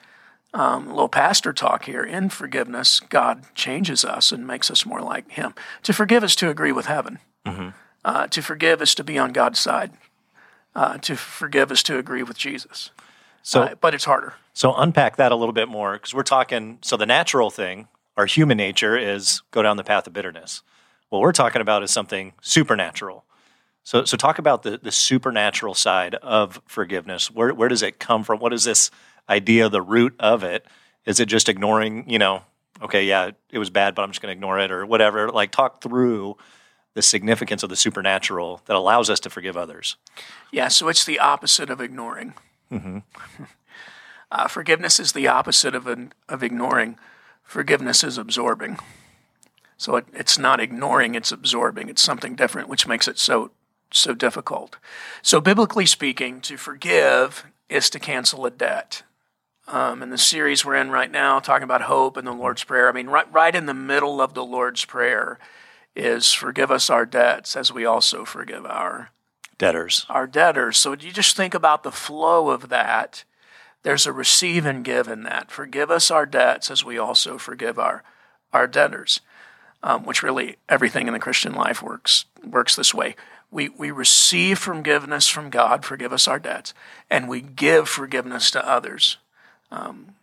um, 0.55 0.87
a 0.87 0.91
little 0.91 1.09
pastor 1.09 1.53
talk 1.53 1.85
here. 1.85 2.03
In 2.03 2.29
forgiveness, 2.31 3.01
God 3.01 3.45
changes 3.55 4.05
us 4.05 4.33
and 4.33 4.47
makes 4.47 4.71
us 4.71 4.87
more 4.87 5.03
like 5.03 5.31
Him. 5.33 5.55
To 5.83 5.93
forgive 5.93 6.25
is 6.25 6.35
to 6.37 6.49
agree 6.49 6.73
with 6.73 6.87
heaven. 6.87 7.19
Uh, 8.05 8.27
to 8.29 8.43
forgive 8.43 8.81
is 8.81 8.95
to 8.95 9.05
be 9.05 9.19
on 9.19 9.33
God's 9.33 9.59
side. 9.59 9.93
Uh, 10.75 10.99
to 10.99 11.17
forgive 11.17 11.71
is 11.71 11.83
to 11.85 11.99
agree 11.99 12.23
with 12.23 12.39
Jesus. 12.39 12.91
So 13.43 13.63
Uh, 13.63 13.75
but 13.81 13.95
it's 13.95 14.05
harder. 14.05 14.35
So 14.53 14.75
unpack 14.75 15.17
that 15.17 15.33
a 15.33 15.37
little 15.37 15.53
bit 15.53 15.69
more 15.69 15.95
because 15.95 16.15
we're 16.15 16.23
talking. 16.23 16.79
So 16.83 16.97
the 16.97 17.07
natural 17.07 17.51
thing, 17.51 17.89
our 18.17 18.27
human 18.27 18.57
nature, 18.57 18.97
is 18.97 19.43
go 19.51 19.63
down 19.63 19.77
the 19.77 19.85
path 19.85 20.07
of 20.07 20.13
bitterness. 20.13 20.63
What 21.09 21.21
we're 21.21 21.33
talking 21.33 21.63
about 21.63 21.83
is 21.83 21.91
something 21.91 22.33
supernatural. 22.43 23.25
So, 23.85 24.05
so 24.05 24.17
talk 24.17 24.39
about 24.39 24.65
the 24.65 24.79
the 24.79 24.93
supernatural 24.93 25.75
side 25.75 26.15
of 26.17 26.61
forgiveness. 26.67 27.31
Where 27.31 27.55
where 27.55 27.69
does 27.69 27.83
it 27.83 27.99
come 27.99 28.25
from? 28.25 28.41
What 28.41 28.53
is 28.53 28.65
this 28.65 28.91
idea? 29.29 29.69
The 29.69 29.83
root 29.83 30.15
of 30.19 30.43
it 30.43 30.67
is 31.07 31.21
it 31.21 31.27
just 31.27 31.49
ignoring? 31.49 32.09
You 32.11 32.19
know, 32.19 32.43
okay, 32.83 33.05
yeah, 33.05 33.31
it 33.51 33.59
was 33.59 33.71
bad, 33.71 33.95
but 33.95 34.03
I'm 34.03 34.11
just 34.11 34.21
going 34.21 34.31
to 34.31 34.37
ignore 34.37 34.59
it 34.59 34.71
or 34.71 34.85
whatever. 34.85 35.31
Like 35.31 35.51
talk 35.53 35.83
through 35.83 36.37
the 36.95 37.03
significance 37.03 37.63
of 37.63 37.71
the 37.71 37.77
supernatural 37.77 38.61
that 38.67 38.77
allows 38.77 39.09
us 39.09 39.21
to 39.21 39.31
forgive 39.31 39.57
others. 39.57 39.97
Yeah, 40.51 40.69
so 40.69 40.89
it's 40.89 41.05
the 41.05 41.19
opposite 41.19 41.71
of 41.71 41.81
ignoring. 41.81 42.35
uh, 44.31 44.49
forgiveness 44.49 45.01
is 45.01 45.13
the 45.13 45.29
opposite 45.29 45.75
of, 45.75 45.87
an, 45.87 46.13
of 46.29 46.43
ignoring. 46.43 46.99
Forgiveness 47.43 48.05
is 48.05 48.19
absorbing. 48.19 48.79
So 49.77 49.97
it, 49.97 50.07
it's 50.13 50.39
not 50.39 50.61
ignoring, 50.61 51.15
it's 51.15 51.33
absorbing. 51.33 51.89
It's 51.89 52.03
something 52.03 52.35
different, 52.35 52.69
which 52.69 52.87
makes 52.87 53.09
it 53.09 53.19
so 53.19 53.53
so 53.91 54.15
difficult. 54.15 54.77
So 55.23 55.41
biblically 55.41 55.87
speaking, 55.87 56.41
to 56.43 56.57
forgive 56.57 57.47
is 57.69 57.89
to 57.91 57.99
cancel 57.99 58.45
a 58.47 58.51
debt. 58.51 59.03
Um, 59.67 60.03
in 60.03 60.11
the 60.11 60.19
series 60.19 60.65
we're 60.65 60.77
in 60.77 60.91
right 60.91 61.11
now, 61.11 61.41
talking 61.41 61.65
about 61.65 61.83
hope 61.83 62.17
and 62.17 62.27
the 62.27 62.33
Lord's 62.33 62.65
Prayer, 62.65 62.89
I 62.89 62.93
mean, 62.93 63.09
right, 63.09 63.31
right 63.33 63.55
in 63.55 63.67
the 63.67 63.75
middle 63.75 64.21
of 64.21 64.33
the 64.33 64.45
Lord's 64.45 64.85
Prayer 64.85 65.39
is 65.95 66.33
forgive 66.33 66.71
us 66.71 66.89
our 66.89 67.05
debts 67.05 67.57
as 67.57 67.73
we 67.73 67.85
also 67.85 68.25
forgive 68.25 68.65
our 68.65 69.11
Debtors. 69.59 70.07
our 70.09 70.27
debtors. 70.27 70.77
So 70.77 70.93
you 70.93 71.13
just 71.13 71.37
think 71.37 71.53
about 71.53 71.83
the 71.83 71.93
flow 71.93 72.51
of 72.51 72.69
that. 72.69 73.25
There's 73.83 74.07
a 74.07 74.13
receive 74.13 74.65
and 74.65 74.85
give 74.85 75.09
in 75.09 75.25
that. 75.25 75.51
Forgive 75.51 75.91
us 75.91 76.11
our 76.11 76.27
debts 76.27 76.71
as 76.71 76.85
we 76.85 76.99
also 76.99 77.39
forgive 77.39 77.79
our 77.79 78.03
our 78.53 78.67
debtors. 78.67 79.21
Um, 79.81 80.05
which 80.05 80.25
really 80.25 80.57
everything 80.69 81.07
in 81.07 81.13
the 81.13 81.21
Christian 81.21 81.55
life 81.55 81.83
works 81.83 82.25
works 82.45 82.75
this 82.75 82.93
way. 82.93 83.15
We 83.51 83.69
we 83.69 83.91
receive 83.91 84.59
forgiveness 84.59 85.29
from 85.29 85.51
God, 85.51 85.85
forgive 85.85 86.13
us 86.13 86.27
our 86.27 86.39
debts, 86.41 86.75
and 87.09 87.29
we 87.29 87.41
give 87.41 87.89
forgiveness 87.89 88.51
to 88.53 88.69
others. 88.69 89.19
Um, 89.71 90.15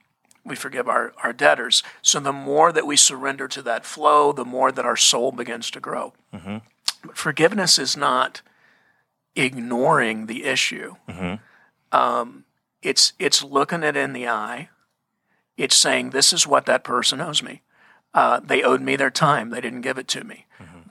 we 0.44 0.56
forgive 0.56 0.88
our, 0.88 1.14
our 1.24 1.34
debtors. 1.34 1.84
So 2.02 2.20
the 2.20 2.34
more 2.34 2.72
that 2.72 2.86
we 2.86 2.98
surrender 2.98 3.48
to 3.48 3.62
that 3.64 3.86
flow, 3.86 4.32
the 4.32 4.46
more 4.46 4.72
that 4.72 4.86
our 4.86 4.96
soul 4.96 5.32
begins 5.32 5.72
to 5.72 5.80
grow. 5.80 6.14
But 7.04 7.18
forgiveness 7.18 7.80
is 7.80 7.98
not 7.98 8.42
ignoring 9.36 10.26
the 10.28 10.46
issue. 10.46 10.96
Um, 11.92 12.46
it's 12.82 13.14
it's 13.20 13.44
looking 13.44 13.84
it 13.84 13.96
in 13.96 14.14
the 14.14 14.28
eye. 14.28 14.70
It's 15.58 15.76
saying 15.76 16.10
this 16.10 16.34
is 16.34 16.46
what 16.46 16.66
that 16.66 16.84
person 16.84 17.22
owes 17.22 17.42
me. 17.42 17.62
Uh, 18.14 18.40
they 18.40 18.64
owed 18.64 18.82
me 18.82 18.96
their 18.96 19.10
time. 19.12 19.50
They 19.50 19.62
didn't 19.62 19.82
give 19.82 19.98
it 19.98 20.08
to 20.10 20.24
me. 20.24 20.46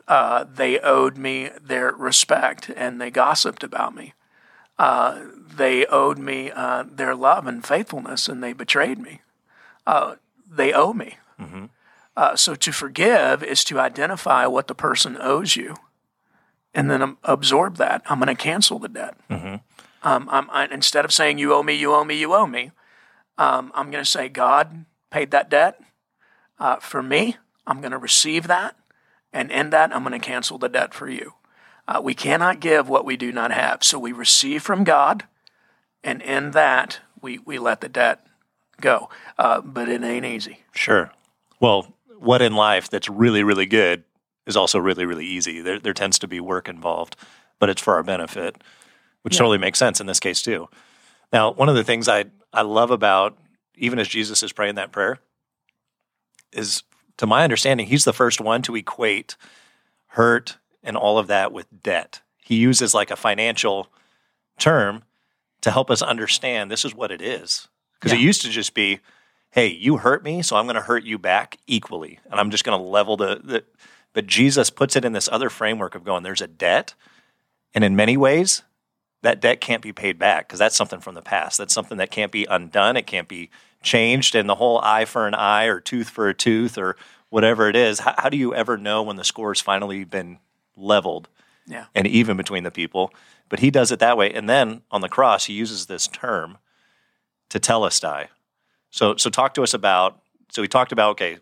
Uh, 0.07 0.45
they 0.45 0.79
owed 0.81 1.17
me 1.17 1.51
their 1.63 1.93
respect, 1.93 2.71
and 2.77 3.01
they 3.01 3.11
gossiped 3.11 3.63
about 3.65 3.95
me. 3.95 4.13
Uh, 4.79 5.21
they 5.57 5.87
owed 5.87 6.19
me 6.19 6.51
uh, 6.51 6.85
their 6.91 7.15
love 7.15 7.47
and 7.47 7.65
faithfulness, 7.65 8.29
and 8.29 8.43
they 8.43 8.53
betrayed 8.53 8.99
me. 8.99 9.23
Uh, 9.87 10.17
they 10.51 10.73
owe 10.73 10.93
me. 10.93 11.17
Uh, 12.17 12.37
so 12.37 12.55
to 12.55 12.73
forgive 12.73 13.43
is 13.43 13.65
to 13.65 13.81
identify 13.81 14.47
what 14.47 14.67
the 14.69 14.75
person 14.75 15.17
owes 15.21 15.57
you, 15.57 15.75
and 16.75 16.91
then 16.91 17.03
um, 17.03 17.19
absorb 17.25 17.77
that. 17.77 18.03
I'm 18.07 18.19
going 18.19 18.35
to 18.35 18.43
cancel 18.43 18.79
the 18.79 18.89
debt. 18.89 19.17
Um, 20.03 20.29
I'm, 20.31 20.51
I, 20.51 20.67
instead 20.67 21.05
of 21.05 21.13
saying 21.13 21.39
you 21.39 21.55
owe 21.55 21.63
me, 21.63 21.75
you 21.75 21.95
owe 21.95 22.05
me, 22.05 22.17
you 22.19 22.35
owe 22.35 22.47
me, 22.47 22.73
um, 23.39 23.73
I'm 23.75 23.91
going 23.91 24.05
to 24.05 24.11
say 24.11 24.29
God 24.29 24.85
paid 25.11 25.31
that 25.31 25.49
debt 25.49 25.81
uh, 26.59 26.77
for 26.77 27.03
me. 27.03 27.37
I'm 27.67 27.81
going 27.81 27.93
to 27.93 27.99
receive 27.99 28.47
that, 28.49 28.77
and 29.33 29.51
in 29.51 29.71
that, 29.71 29.95
I'm 29.95 30.05
going 30.05 30.19
to 30.19 30.25
cancel 30.25 30.59
the 30.59 30.69
debt 30.69 30.93
for 30.93 31.09
you. 31.09 31.33
Uh, 31.89 32.01
we 32.03 32.15
cannot 32.15 32.61
give 32.61 32.89
what 32.89 33.07
we 33.07 33.17
do 33.17 33.33
not 33.33 33.51
have, 33.51 33.83
so 33.83 33.99
we 33.99 34.13
receive 34.13 34.63
from 34.63 34.85
God, 34.85 35.25
and 36.03 36.21
in 36.21 36.51
that, 36.51 37.01
we 37.23 37.39
we 37.39 37.59
let 37.59 37.81
the 37.81 37.89
debt 37.89 38.27
go. 38.81 39.09
Uh, 39.39 39.63
but 39.63 39.89
it 39.89 40.03
ain't 40.03 40.27
easy. 40.27 40.61
Sure. 40.75 41.11
Well, 41.61 41.95
what 42.19 42.43
in 42.43 42.55
life 42.55 42.91
that's 42.91 43.09
really, 43.09 43.43
really 43.43 43.67
good 43.67 44.05
is 44.47 44.57
also 44.57 44.79
really, 44.79 45.07
really 45.07 45.27
easy. 45.27 45.61
There, 45.61 45.79
there 45.79 45.95
tends 45.95 46.19
to 46.21 46.29
be 46.29 46.41
work 46.41 46.69
involved, 46.69 47.17
but 47.59 47.71
it's 47.71 47.83
for 47.83 47.95
our 47.95 48.03
benefit, 48.03 48.63
which 49.23 49.39
totally 49.39 49.59
makes 49.59 49.79
sense 49.79 50.01
in 50.01 50.07
this 50.07 50.21
case 50.21 50.43
too. 50.43 50.69
Now, 51.33 51.53
one 51.53 51.69
of 51.69 51.75
the 51.75 51.85
things 51.85 52.09
I, 52.09 52.27
I 52.53 52.63
love 52.63 52.91
about 52.91 53.39
even 53.77 53.99
as 53.99 54.09
Jesus 54.09 54.43
is 54.43 54.53
praying 54.53 54.77
that 54.77 54.93
prayer 54.93 55.19
is, 56.53 56.83
to 57.17 57.27
my 57.27 57.45
understanding, 57.45 57.87
he's 57.87 58.05
the 58.05 58.13
first 58.13 58.41
one 58.41 58.63
to 58.63 58.77
equate 58.77 59.37
hurt 60.09 60.59
and 60.83 60.97
all 60.97 61.19
of 61.19 61.27
that 61.27 61.53
with 61.53 61.67
debt. 61.83 62.21
He 62.45 62.57
uses 62.57 62.95
like 62.95 63.11
a 63.11 63.17
financial 63.17 63.89
term 64.59 65.03
to 65.63 65.71
help 65.71 65.91
us 65.91 66.03
understand 66.03 66.71
this 66.71 66.85
is 66.85 66.95
what 66.95 67.11
it 67.11 67.23
is. 67.23 67.69
Because 67.95 68.13
it 68.13 68.21
used 68.21 68.43
to 68.43 68.51
just 68.51 68.75
be, 68.75 69.01
hey, 69.51 69.69
you 69.69 69.97
hurt 69.97 70.23
me, 70.23 70.43
so 70.43 70.57
I'm 70.57 70.67
going 70.67 70.75
to 70.75 70.83
hurt 70.83 71.05
you 71.05 71.19
back 71.19 71.59
equally, 71.67 72.19
and 72.31 72.39
I'm 72.39 72.51
just 72.51 72.65
going 72.65 72.79
to 72.79 72.85
level 72.87 73.17
the, 73.17 73.41
the. 73.43 73.65
But 74.15 74.27
Jesus 74.27 74.71
puts 74.71 74.97
it 74.97 75.05
in 75.05 75.13
this 75.13 75.29
other 75.31 75.51
framework 75.51 75.95
of 75.95 76.05
going, 76.05 76.23
there's 76.23 76.41
a 76.41 76.47
debt, 76.47 76.95
and 77.75 77.85
in 77.85 77.95
many 77.95 78.17
ways, 78.17 78.63
that 79.23 79.41
debt 79.41 79.61
can't 79.61 79.83
be 79.83 79.93
paid 79.93 80.19
back 80.19 80.49
because 80.49 80.59
that's 80.59 80.77
something 80.77 81.01
from 81.01 81.15
the 81.15 81.23
past. 81.23 81.59
That's 81.59 81.75
something 81.75 81.99
that 81.99 82.11
can't 82.11 82.33
be 82.33 82.47
undone. 82.49 82.97
It 82.97 83.07
can't 83.07 83.29
be 83.29 83.51
changed. 83.83 84.35
And 84.35 84.49
the 84.49 84.55
whole 84.55 84.81
eye 84.83 85.05
for 85.05 85.27
an 85.27 85.35
eye 85.35 85.65
or 85.65 85.81
tooth 85.81 86.09
for 86.09 86.29
a 86.29 86.35
tooth 86.35 86.79
or 86.79 86.97
whatever 87.31 87.69
it 87.69 87.75
is, 87.75 88.01
how, 88.01 88.15
how 88.17 88.29
do 88.29 88.37
you 88.37 88.55
ever 88.55 88.77
know 88.77 89.03
when 89.03 89.17
the 89.17 89.25
score 89.25 89.55
score's 89.55 89.61
finally 89.61 90.05
been 90.05 90.39
leveled 90.77 91.29
Yeah. 91.67 91.87
and 91.95 92.07
even 92.07 92.37
between 92.37 92.63
the 92.63 92.71
people? 92.71 93.13
But 93.49 93.61
he 93.61 93.71
does 93.71 93.91
it 93.91 93.99
that 93.99 94.17
way. 94.17 94.33
And 94.33 94.49
then 94.49 94.83
on 94.91 95.01
the 95.01 95.09
cross, 95.09 95.47
he 95.47 95.55
uses 95.55 95.87
this 95.87 96.07
term 96.07 96.59
tetelestai. 97.51 98.29
So, 98.91 99.17
so 99.17 99.31
talk 99.31 99.55
to 99.55 99.63
us 99.63 99.75
about. 99.75 100.21
So 100.51 100.63
he 100.63 100.69
talked 100.69 100.93
about 100.93 101.11
okay, 101.13 101.39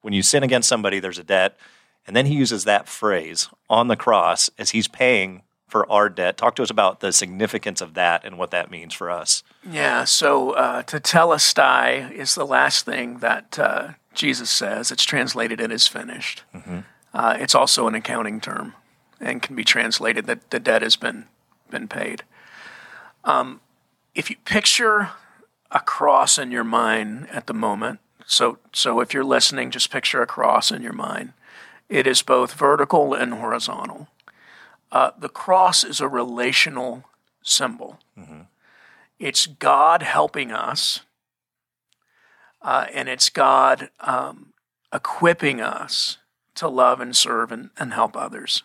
when 0.00 0.14
you 0.14 0.22
sin 0.22 0.42
against 0.42 0.68
somebody, 0.68 1.00
there's 1.00 1.18
a 1.18 1.24
debt, 1.24 1.58
and 2.06 2.16
then 2.16 2.26
he 2.26 2.34
uses 2.34 2.64
that 2.64 2.88
phrase 2.88 3.48
on 3.68 3.88
the 3.88 3.96
cross 3.96 4.50
as 4.58 4.70
he's 4.70 4.88
paying 4.88 5.42
for 5.68 5.90
our 5.90 6.08
debt. 6.08 6.36
Talk 6.36 6.56
to 6.56 6.62
us 6.62 6.70
about 6.70 7.00
the 7.00 7.12
significance 7.12 7.80
of 7.80 7.94
that 7.94 8.24
and 8.24 8.36
what 8.36 8.50
that 8.50 8.70
means 8.70 8.92
for 8.92 9.08
us. 9.10 9.44
Yeah, 9.68 10.04
so 10.04 10.50
uh, 10.50 10.82
tetelestai 10.82 12.10
is 12.10 12.34
the 12.34 12.46
last 12.46 12.84
thing 12.84 13.18
that 13.18 13.58
uh, 13.58 13.90
Jesus 14.12 14.50
says. 14.50 14.90
It's 14.90 15.04
translated 15.04 15.60
it 15.60 15.70
is 15.70 15.86
finished. 15.86 16.42
Uh, 17.14 17.36
it's 17.38 17.54
also 17.54 17.86
an 17.86 17.94
accounting 17.94 18.40
term 18.40 18.74
and 19.20 19.42
can 19.42 19.54
be 19.54 19.64
translated 19.64 20.26
that 20.26 20.50
the 20.50 20.58
debt 20.60 20.82
has 20.82 20.96
been 20.96 21.26
been 21.70 21.86
paid. 21.86 22.24
Um, 23.22 23.60
if 24.14 24.28
you 24.28 24.36
picture 24.44 25.10
a 25.70 25.80
cross 25.80 26.38
in 26.38 26.50
your 26.50 26.64
mind 26.64 27.28
at 27.30 27.46
the 27.46 27.54
moment, 27.54 28.00
so 28.26 28.58
so 28.72 29.00
if 29.00 29.14
you're 29.14 29.24
listening, 29.24 29.70
just 29.70 29.90
picture 29.90 30.22
a 30.22 30.26
cross 30.26 30.72
in 30.72 30.82
your 30.82 30.92
mind. 30.92 31.32
It 31.90 32.06
is 32.06 32.22
both 32.22 32.54
vertical 32.54 33.12
and 33.12 33.34
horizontal. 33.34 34.06
Uh, 34.92 35.10
the 35.18 35.28
cross 35.28 35.84
is 35.84 36.00
a 36.00 36.08
relational 36.08 37.04
symbol. 37.42 37.98
It's 39.18 39.46
God 39.46 40.02
helping 40.02 40.50
us, 40.50 41.00
uh, 42.62 42.86
and 42.94 43.08
it's 43.08 43.28
God 43.28 43.90
um, 44.00 44.54
equipping 44.94 45.60
us 45.60 46.18
to 46.54 46.68
love 46.68 47.00
and 47.00 47.14
serve 47.14 47.52
and, 47.52 47.70
and 47.76 47.92
help 47.92 48.16
others. 48.16 48.62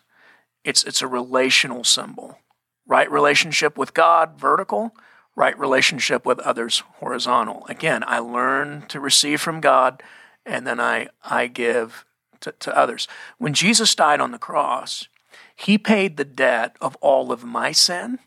It's, 0.64 0.84
it's 0.84 1.02
a 1.02 1.08
relational 1.08 1.84
symbol. 1.84 2.40
Right 2.88 3.12
relationship 3.12 3.78
with 3.78 3.94
God, 3.94 4.40
vertical. 4.40 4.96
Right 5.36 5.58
relationship 5.60 6.26
with 6.26 6.40
others, 6.40 6.84
horizontal. 7.00 7.66
Again, 7.68 8.04
I 8.08 8.20
learn 8.20 8.86
to 8.88 9.00
receive 9.00 9.42
from 9.42 9.60
God, 9.60 10.02
and 10.46 10.66
then 10.66 10.80
I, 10.80 11.10
I 11.24 11.48
give 11.48 12.06
to, 12.42 12.54
to 12.60 12.78
others. 12.78 13.08
When 13.38 13.54
Jesus 13.54 13.96
died 13.96 14.22
on 14.22 14.32
the 14.32 14.38
cross, 14.38 15.08
he 15.56 15.78
paid 15.78 16.18
the 16.18 16.26
debt 16.26 16.76
of 16.82 16.96
all 16.98 17.32
of 17.32 17.44
my 17.44 17.72
sin 17.72 18.20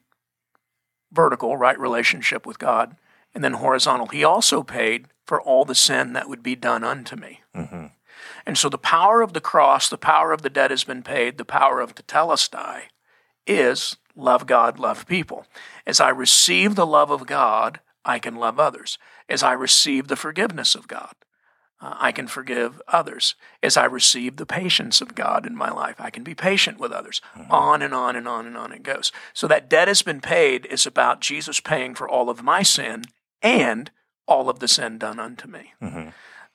vertical, 1.12 1.56
right 1.56 1.78
relationship 1.78 2.46
with 2.46 2.58
God, 2.58 2.96
and 3.34 3.42
then 3.42 3.54
horizontal. 3.54 4.06
He 4.08 4.24
also 4.24 4.62
paid 4.62 5.06
for 5.24 5.40
all 5.40 5.64
the 5.64 5.74
sin 5.74 6.12
that 6.12 6.28
would 6.28 6.42
be 6.42 6.56
done 6.56 6.84
unto 6.84 7.16
me. 7.16 7.40
Mm-hmm. 7.54 7.86
And 8.46 8.58
so 8.58 8.68
the 8.68 8.78
power 8.78 9.20
of 9.20 9.32
the 9.32 9.40
cross, 9.40 9.88
the 9.88 9.98
power 9.98 10.32
of 10.32 10.42
the 10.42 10.50
debt 10.50 10.70
has 10.70 10.84
been 10.84 11.02
paid, 11.02 11.38
the 11.38 11.44
power 11.44 11.80
of 11.80 11.94
the 11.94 12.02
telestai 12.02 12.84
is 13.46 13.96
love 14.16 14.46
God, 14.46 14.78
love 14.78 15.06
people. 15.06 15.46
As 15.86 16.00
I 16.00 16.08
receive 16.08 16.74
the 16.74 16.86
love 16.86 17.10
of 17.10 17.26
God, 17.26 17.80
I 18.04 18.18
can 18.18 18.36
love 18.36 18.58
others. 18.58 18.98
As 19.28 19.42
I 19.42 19.52
receive 19.52 20.08
the 20.08 20.16
forgiveness 20.16 20.74
of 20.74 20.88
God, 20.88 21.14
uh, 21.80 21.94
I 21.98 22.12
can 22.12 22.26
forgive 22.26 22.82
others. 22.88 23.34
As 23.62 23.76
I 23.76 23.84
receive 23.84 24.36
the 24.36 24.46
patience 24.46 25.00
of 25.00 25.14
God 25.14 25.46
in 25.46 25.56
my 25.56 25.70
life, 25.70 25.96
I 26.00 26.10
can 26.10 26.24
be 26.24 26.34
patient 26.34 26.78
with 26.78 26.90
others. 26.92 27.20
On 27.50 27.82
and 27.82 27.94
on 27.94 28.16
and 28.16 28.26
on 28.26 28.46
and 28.46 28.56
on 28.56 28.72
it 28.72 28.82
goes. 28.82 29.12
So 29.32 29.46
that 29.46 29.70
debt 29.70 29.88
has 29.88 30.02
been 30.02 30.20
paid 30.20 30.66
is 30.66 30.86
about 30.86 31.20
Jesus 31.20 31.60
paying 31.60 31.94
for 31.94 32.08
all 32.08 32.28
of 32.30 32.42
my 32.42 32.62
sin 32.62 33.04
and 33.42 33.90
all 34.26 34.50
of 34.50 34.58
the 34.58 34.68
sin 34.68 34.98
done 34.98 35.20
unto 35.20 35.46
me. 35.48 35.72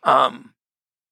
Um, 0.04 0.54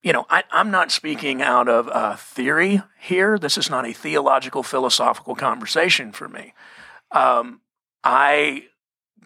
you 0.03 0.11
know, 0.13 0.25
I, 0.29 0.43
I'm 0.51 0.71
not 0.71 0.91
speaking 0.91 1.41
out 1.41 1.69
of 1.69 1.87
uh, 1.87 2.15
theory 2.15 2.81
here. 2.99 3.37
This 3.37 3.57
is 3.57 3.69
not 3.69 3.85
a 3.85 3.93
theological, 3.93 4.63
philosophical 4.63 5.35
conversation 5.35 6.11
for 6.11 6.27
me. 6.27 6.53
Um, 7.11 7.61
I 8.03 8.65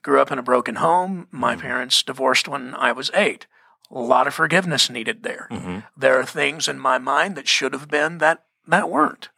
grew 0.01 0.19
up 0.21 0.31
in 0.31 0.37
a 0.37 0.43
broken 0.43 0.75
home. 0.75 1.27
My 1.31 1.55
parents 1.55 2.03
divorced 2.03 2.47
when 2.47 2.75
I 2.75 2.91
was 2.91 3.09
eight. 3.13 3.47
A 3.91 3.99
lot 3.99 4.27
of 4.27 4.33
forgiveness 4.33 4.89
needed 4.89 5.23
there. 5.23 5.47
There 5.95 6.19
are 6.19 6.25
things 6.25 6.67
in 6.67 6.79
my 6.79 6.97
mind 6.97 7.35
that 7.35 7.47
should 7.47 7.73
have 7.73 7.87
been 7.87 8.17
that 8.19 8.43
that 8.67 8.89
weren't. 8.89 9.29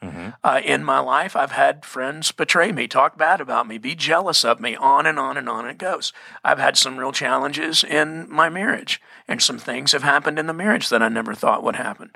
Uh, 0.42 0.62
in 0.64 0.86
my 0.86 1.00
life, 1.00 1.36
I've 1.36 1.52
had 1.52 1.84
friends 1.84 2.32
betray 2.32 2.72
me, 2.72 2.88
talk 2.88 3.18
bad 3.18 3.42
about 3.42 3.68
me, 3.68 3.78
be 3.78 3.94
jealous 3.94 4.46
of 4.46 4.62
me, 4.62 4.74
on 4.78 5.06
and 5.06 5.20
on 5.20 5.36
and 5.36 5.50
on 5.50 5.68
it 5.68 5.78
goes. 5.78 6.14
I've 6.46 6.60
had 6.60 6.78
some 6.78 6.96
real 6.98 7.12
challenges 7.12 7.84
in 7.84 8.30
my 8.32 8.48
marriage, 8.48 9.02
and 9.28 9.42
some 9.42 9.58
things 9.58 9.92
have 9.92 10.04
happened 10.04 10.40
in 10.40 10.48
the 10.48 10.54
marriage 10.54 10.88
that 10.88 11.02
I 11.04 11.10
never 11.10 11.36
thought 11.36 11.62
would 11.62 11.76
happen. 11.76 12.12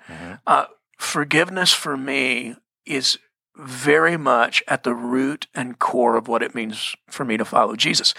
Uh, 0.47 0.65
forgiveness 0.97 1.73
for 1.73 1.97
me 1.97 2.55
is 2.85 3.17
very 3.57 4.15
much 4.15 4.63
at 4.69 4.83
the 4.83 4.95
root 4.95 5.47
and 5.53 5.79
core 5.79 6.15
of 6.15 6.29
what 6.29 6.41
it 6.41 6.55
means 6.55 6.95
for 7.09 7.25
me 7.25 7.35
to 7.35 7.43
follow 7.43 7.75
Jesus. 7.75 8.13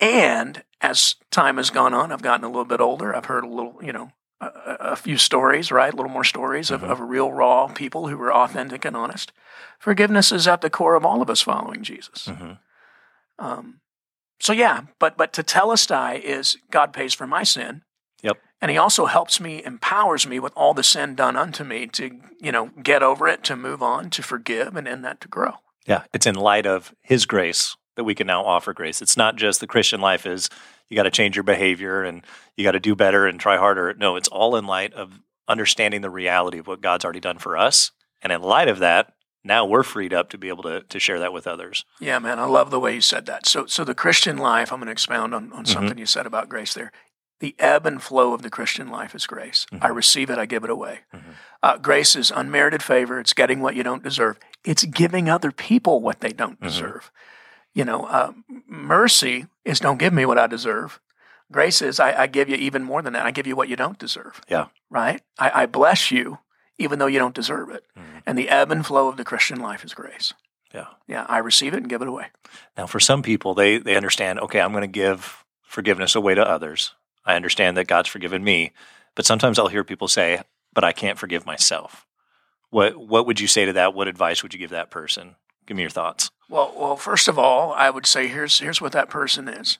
And 0.00 0.62
as 0.80 1.16
time 1.30 1.56
has 1.56 1.70
gone 1.70 1.94
on, 1.94 2.12
I've 2.12 2.22
gotten 2.22 2.44
a 2.44 2.48
little 2.48 2.64
bit 2.64 2.80
older. 2.80 3.14
I've 3.14 3.24
heard 3.26 3.44
a 3.44 3.48
little, 3.48 3.78
you 3.82 3.92
know, 3.92 4.12
a, 4.40 4.46
a 4.80 4.96
few 4.96 5.18
stories, 5.18 5.72
right? 5.72 5.92
A 5.92 5.96
little 5.96 6.12
more 6.12 6.24
stories 6.24 6.70
of, 6.70 6.84
of 6.84 7.00
real, 7.00 7.32
raw 7.32 7.66
people 7.66 8.08
who 8.08 8.16
were 8.16 8.32
authentic 8.32 8.84
and 8.84 8.96
honest. 8.96 9.32
Forgiveness 9.78 10.30
is 10.30 10.46
at 10.46 10.60
the 10.60 10.70
core 10.70 10.94
of 10.94 11.04
all 11.04 11.20
of 11.20 11.30
us 11.30 11.40
following 11.40 11.82
Jesus. 11.82 12.28
Um, 13.38 13.80
so 14.40 14.52
yeah, 14.52 14.82
but 14.98 15.16
but 15.16 15.32
to 15.34 15.42
tell 15.42 15.70
us, 15.70 15.86
telestai 15.86 16.20
is 16.20 16.56
God 16.70 16.92
pays 16.92 17.14
for 17.14 17.26
my 17.26 17.42
sin, 17.42 17.82
Yep. 18.22 18.38
and 18.60 18.70
He 18.70 18.76
also 18.76 19.06
helps 19.06 19.40
me, 19.40 19.64
empowers 19.64 20.26
me 20.26 20.38
with 20.38 20.52
all 20.56 20.74
the 20.74 20.82
sin 20.84 21.14
done 21.14 21.36
unto 21.36 21.64
me 21.64 21.86
to 21.88 22.20
you 22.40 22.52
know 22.52 22.70
get 22.82 23.02
over 23.02 23.26
it, 23.26 23.42
to 23.44 23.56
move 23.56 23.82
on, 23.82 24.10
to 24.10 24.22
forgive, 24.22 24.76
and 24.76 24.86
in 24.86 25.02
that 25.02 25.20
to 25.22 25.28
grow. 25.28 25.54
Yeah, 25.86 26.04
it's 26.12 26.26
in 26.26 26.34
light 26.36 26.66
of 26.66 26.94
His 27.02 27.26
grace 27.26 27.76
that 27.98 28.04
we 28.04 28.14
can 28.14 28.28
now 28.28 28.44
offer 28.44 28.72
grace. 28.72 29.02
It's 29.02 29.16
not 29.16 29.34
just 29.34 29.58
the 29.58 29.66
Christian 29.66 30.00
life 30.00 30.24
is 30.24 30.48
you 30.88 30.94
got 30.94 31.02
to 31.02 31.10
change 31.10 31.34
your 31.34 31.42
behavior 31.42 32.04
and 32.04 32.24
you 32.56 32.62
got 32.62 32.72
to 32.72 32.80
do 32.80 32.94
better 32.94 33.26
and 33.26 33.40
try 33.40 33.56
harder. 33.56 33.92
No, 33.94 34.14
it's 34.14 34.28
all 34.28 34.54
in 34.54 34.68
light 34.68 34.94
of 34.94 35.20
understanding 35.48 36.00
the 36.00 36.08
reality 36.08 36.58
of 36.58 36.68
what 36.68 36.80
God's 36.80 37.04
already 37.04 37.18
done 37.18 37.38
for 37.38 37.56
us. 37.56 37.90
And 38.22 38.32
in 38.32 38.40
light 38.40 38.68
of 38.68 38.78
that, 38.78 39.14
now 39.42 39.66
we're 39.66 39.82
freed 39.82 40.14
up 40.14 40.30
to 40.30 40.38
be 40.38 40.46
able 40.46 40.62
to, 40.62 40.82
to 40.82 41.00
share 41.00 41.18
that 41.18 41.32
with 41.32 41.48
others. 41.48 41.84
Yeah, 41.98 42.20
man, 42.20 42.38
I 42.38 42.44
love 42.44 42.70
the 42.70 42.78
way 42.78 42.94
you 42.94 43.00
said 43.00 43.26
that. 43.26 43.46
So, 43.46 43.66
so 43.66 43.82
the 43.82 43.96
Christian 43.96 44.38
life, 44.38 44.72
I'm 44.72 44.78
going 44.78 44.86
to 44.86 44.92
expound 44.92 45.34
on, 45.34 45.52
on 45.52 45.64
mm-hmm. 45.64 45.72
something 45.72 45.98
you 45.98 46.06
said 46.06 46.24
about 46.24 46.48
grace 46.48 46.74
there. 46.74 46.92
The 47.40 47.56
ebb 47.58 47.84
and 47.84 48.00
flow 48.00 48.32
of 48.32 48.42
the 48.42 48.50
Christian 48.50 48.90
life 48.90 49.12
is 49.12 49.26
grace. 49.26 49.66
Mm-hmm. 49.72 49.84
I 49.84 49.88
receive 49.88 50.30
it, 50.30 50.38
I 50.38 50.46
give 50.46 50.62
it 50.62 50.70
away. 50.70 51.00
Mm-hmm. 51.12 51.30
Uh, 51.64 51.78
grace 51.78 52.14
is 52.14 52.30
unmerited 52.30 52.80
favor. 52.80 53.18
It's 53.18 53.32
getting 53.32 53.58
what 53.58 53.74
you 53.74 53.82
don't 53.82 54.04
deserve. 54.04 54.38
It's 54.64 54.84
giving 54.84 55.28
other 55.28 55.50
people 55.50 56.00
what 56.00 56.20
they 56.20 56.30
don't 56.30 56.60
deserve. 56.60 57.10
You 57.78 57.84
know, 57.84 58.06
uh, 58.06 58.32
mercy 58.66 59.46
is 59.64 59.78
don't 59.78 59.98
give 60.00 60.12
me 60.12 60.26
what 60.26 60.36
I 60.36 60.48
deserve. 60.48 61.00
Grace 61.52 61.80
is 61.80 62.00
I, 62.00 62.22
I 62.22 62.26
give 62.26 62.48
you 62.48 62.56
even 62.56 62.82
more 62.82 63.02
than 63.02 63.12
that. 63.12 63.24
I 63.24 63.30
give 63.30 63.46
you 63.46 63.54
what 63.54 63.68
you 63.68 63.76
don't 63.76 63.98
deserve 64.00 64.40
Yeah. 64.48 64.66
right? 64.90 65.22
I, 65.38 65.62
I 65.62 65.66
bless 65.66 66.10
you 66.10 66.38
even 66.76 66.98
though 66.98 67.06
you 67.06 67.20
don't 67.20 67.36
deserve 67.36 67.70
it. 67.70 67.84
And 68.26 68.36
the 68.36 68.48
ebb 68.48 68.72
and 68.72 68.84
flow 68.84 69.06
of 69.06 69.16
the 69.16 69.24
Christian 69.24 69.60
life 69.60 69.84
is 69.84 69.94
grace. 69.94 70.34
Yeah. 70.74 70.86
Yeah, 71.06 71.24
I 71.28 71.38
receive 71.38 71.72
it 71.72 71.78
and 71.78 71.88
give 71.88 72.02
it 72.02 72.08
away. 72.08 72.26
Now, 72.76 72.86
for 72.88 72.98
some 73.00 73.22
people, 73.22 73.54
they, 73.54 73.78
they 73.78 73.96
understand, 73.96 74.40
okay, 74.40 74.60
I'm 74.60 74.72
going 74.72 74.82
to 74.82 74.88
give 74.88 75.44
forgiveness 75.62 76.16
away 76.16 76.34
to 76.34 76.42
others. 76.48 76.94
I 77.24 77.36
understand 77.36 77.76
that 77.76 77.86
God's 77.86 78.08
forgiven 78.08 78.42
me. 78.42 78.72
But 79.14 79.24
sometimes 79.24 79.58
I'll 79.58 79.68
hear 79.68 79.84
people 79.84 80.08
say, 80.08 80.42
but 80.72 80.82
I 80.84 80.92
can't 80.92 81.18
forgive 81.18 81.46
myself. 81.46 82.06
What, 82.70 82.96
what 82.96 83.26
would 83.26 83.38
you 83.40 83.46
say 83.46 83.64
to 83.66 83.72
that? 83.74 83.94
What 83.94 84.08
advice 84.08 84.42
would 84.42 84.52
you 84.52 84.58
give 84.60 84.70
that 84.70 84.90
person? 84.90 85.36
Give 85.66 85.76
me 85.76 85.82
your 85.84 85.90
thoughts. 85.90 86.30
Well, 86.48 86.72
well, 86.76 86.96
first 86.96 87.28
of 87.28 87.38
all, 87.38 87.72
I 87.72 87.90
would 87.90 88.06
say 88.06 88.28
here's 88.28 88.58
here's 88.58 88.80
what 88.80 88.92
that 88.92 89.10
person 89.10 89.48
is. 89.48 89.78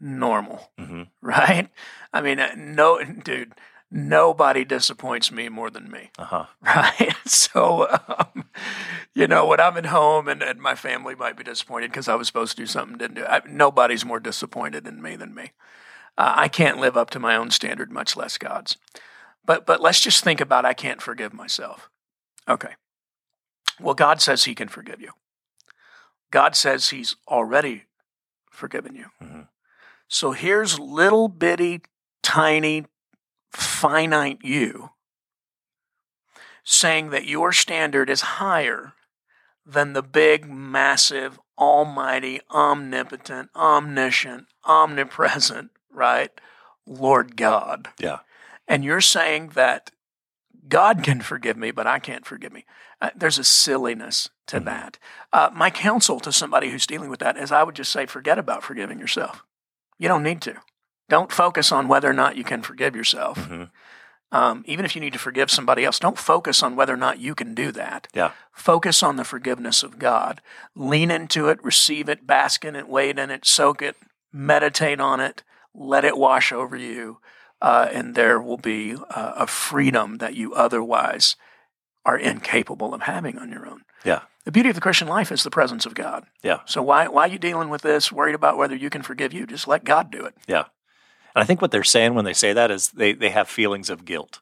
Normal, 0.00 0.70
hmm 0.78 1.02
right? 1.22 1.68
I 2.12 2.22
mean, 2.22 2.40
uh, 2.40 2.54
no, 2.56 3.02
dude, 3.04 3.52
nobody 3.90 4.64
disappoints 4.64 5.30
me 5.30 5.48
more 5.50 5.68
than 5.70 5.90
me. 5.90 6.10
Uh 6.18 6.24
huh. 6.24 6.44
right? 6.62 7.14
So, 7.26 7.86
um, 8.08 8.44
you 9.14 9.26
know, 9.26 9.46
when 9.46 9.60
I'm 9.60 9.76
at 9.76 9.86
home 9.86 10.28
and, 10.28 10.42
and 10.42 10.60
my 10.60 10.74
family 10.74 11.14
might 11.14 11.36
be 11.36 11.44
disappointed 11.44 11.90
because 11.90 12.08
I 12.08 12.14
was 12.14 12.26
supposed 12.26 12.56
to 12.56 12.62
do 12.62 12.66
something, 12.66 12.96
didn't 12.96 13.16
do. 13.16 13.24
I, 13.26 13.42
nobody's 13.46 14.04
more 14.04 14.20
disappointed 14.20 14.86
in 14.86 15.02
me 15.02 15.16
than 15.16 15.34
me. 15.34 15.52
Uh, 16.16 16.32
I 16.36 16.48
can't 16.48 16.78
live 16.78 16.96
up 16.96 17.10
to 17.10 17.20
my 17.20 17.36
own 17.36 17.50
standard, 17.50 17.90
much 17.92 18.16
less 18.16 18.38
God's. 18.38 18.76
But 19.44 19.66
but 19.66 19.80
let's 19.80 20.00
just 20.00 20.24
think 20.24 20.40
about 20.40 20.64
I 20.64 20.74
can't 20.74 21.02
forgive 21.02 21.34
myself. 21.34 21.90
Okay. 22.48 22.74
Well, 23.78 23.94
God 23.94 24.20
says 24.22 24.44
He 24.44 24.54
can 24.54 24.68
forgive 24.68 25.00
you. 25.00 25.10
God 26.30 26.56
says 26.56 26.90
He's 26.90 27.16
already 27.28 27.84
forgiven 28.50 28.94
you. 28.94 29.10
Mhm. 29.20 29.48
So 30.08 30.32
here's 30.32 30.78
little 30.78 31.28
bitty 31.28 31.82
tiny, 32.22 32.86
finite 33.50 34.38
you 34.42 34.90
saying 36.64 37.10
that 37.10 37.26
your 37.26 37.52
standard 37.52 38.10
is 38.10 38.20
higher 38.20 38.92
than 39.64 39.92
the 39.92 40.02
big, 40.02 40.48
massive, 40.48 41.38
almighty, 41.58 42.40
omnipotent, 42.50 43.50
omniscient, 43.54 44.46
omnipresent, 44.64 45.70
right? 45.90 46.30
Lord 46.86 47.36
God. 47.36 47.88
Yeah. 47.98 48.20
And 48.66 48.84
you're 48.84 49.00
saying 49.00 49.50
that 49.54 49.90
God 50.68 51.02
can 51.02 51.20
forgive 51.20 51.56
me, 51.56 51.70
but 51.70 51.86
I 51.86 51.98
can't 51.98 52.26
forgive 52.26 52.52
me. 52.52 52.64
Uh, 53.00 53.10
there's 53.16 53.38
a 53.38 53.44
silliness 53.44 54.28
to 54.46 54.56
Mm-hmm. 54.56 54.64
that. 54.66 54.98
Uh, 55.32 55.50
my 55.54 55.70
counsel 55.70 56.20
to 56.20 56.32
somebody 56.32 56.70
who's 56.70 56.86
dealing 56.86 57.08
with 57.10 57.20
that 57.20 57.36
is 57.36 57.50
I 57.52 57.62
would 57.62 57.74
just 57.76 57.92
say, 57.92 58.06
forget 58.06 58.38
about 58.38 58.62
forgiving 58.62 58.98
yourself. 58.98 59.44
You 59.98 60.08
don't 60.08 60.22
need 60.22 60.40
to. 60.42 60.54
Don't 61.08 61.32
focus 61.32 61.72
on 61.72 61.88
whether 61.88 62.08
or 62.08 62.12
not 62.14 62.36
you 62.36 62.44
can 62.44 62.62
forgive 62.62 62.94
yourself. 62.94 63.38
Mhm. 63.38 63.70
Um, 64.32 64.62
even 64.66 64.84
if 64.84 64.94
you 64.94 65.00
need 65.00 65.12
to 65.12 65.18
forgive 65.18 65.50
somebody 65.50 65.84
else, 65.84 65.98
don't 65.98 66.18
focus 66.18 66.62
on 66.62 66.76
whether 66.76 66.94
or 66.94 66.96
not 66.96 67.18
you 67.18 67.34
can 67.34 67.52
do 67.52 67.72
that. 67.72 68.06
Yeah. 68.14 68.30
Focus 68.52 69.02
on 69.02 69.16
the 69.16 69.24
forgiveness 69.24 69.82
of 69.82 69.98
God. 69.98 70.40
Lean 70.76 71.10
into 71.10 71.48
it, 71.48 71.62
receive 71.64 72.08
it, 72.08 72.26
bask 72.28 72.64
in 72.64 72.76
it, 72.76 72.86
wade 72.88 73.18
in 73.18 73.30
it, 73.30 73.44
soak 73.44 73.82
it, 73.82 73.96
meditate 74.32 75.00
on 75.00 75.18
it, 75.18 75.42
let 75.74 76.04
it 76.04 76.16
wash 76.16 76.52
over 76.52 76.76
you, 76.76 77.18
uh, 77.60 77.88
and 77.92 78.14
there 78.14 78.40
will 78.40 78.56
be 78.56 78.94
uh, 78.94 79.32
a 79.36 79.46
freedom 79.46 80.18
that 80.18 80.34
you 80.34 80.54
otherwise 80.54 81.36
are 82.04 82.18
incapable 82.18 82.94
of 82.94 83.02
having 83.02 83.38
on 83.38 83.50
your 83.50 83.66
own. 83.66 83.82
Yeah. 84.04 84.22
The 84.44 84.52
beauty 84.52 84.70
of 84.70 84.74
the 84.74 84.80
Christian 84.80 85.08
life 85.08 85.30
is 85.30 85.42
the 85.42 85.50
presence 85.50 85.84
of 85.84 85.94
God. 85.94 86.24
Yeah. 86.42 86.60
So 86.64 86.82
why 86.82 87.08
why 87.08 87.24
are 87.24 87.28
you 87.28 87.38
dealing 87.38 87.68
with 87.68 87.82
this? 87.82 88.10
Worried 88.10 88.34
about 88.34 88.56
whether 88.56 88.74
you 88.74 88.88
can 88.88 89.02
forgive 89.02 89.32
you? 89.32 89.46
Just 89.46 89.68
let 89.68 89.84
God 89.84 90.10
do 90.10 90.24
it. 90.24 90.34
Yeah. 90.46 90.64
And 91.34 91.42
I 91.42 91.44
think 91.44 91.60
what 91.60 91.70
they're 91.70 91.84
saying 91.84 92.14
when 92.14 92.24
they 92.24 92.32
say 92.32 92.52
that 92.52 92.70
is 92.70 92.88
they, 92.88 93.12
they 93.12 93.30
have 93.30 93.48
feelings 93.48 93.90
of 93.90 94.04
guilt 94.04 94.40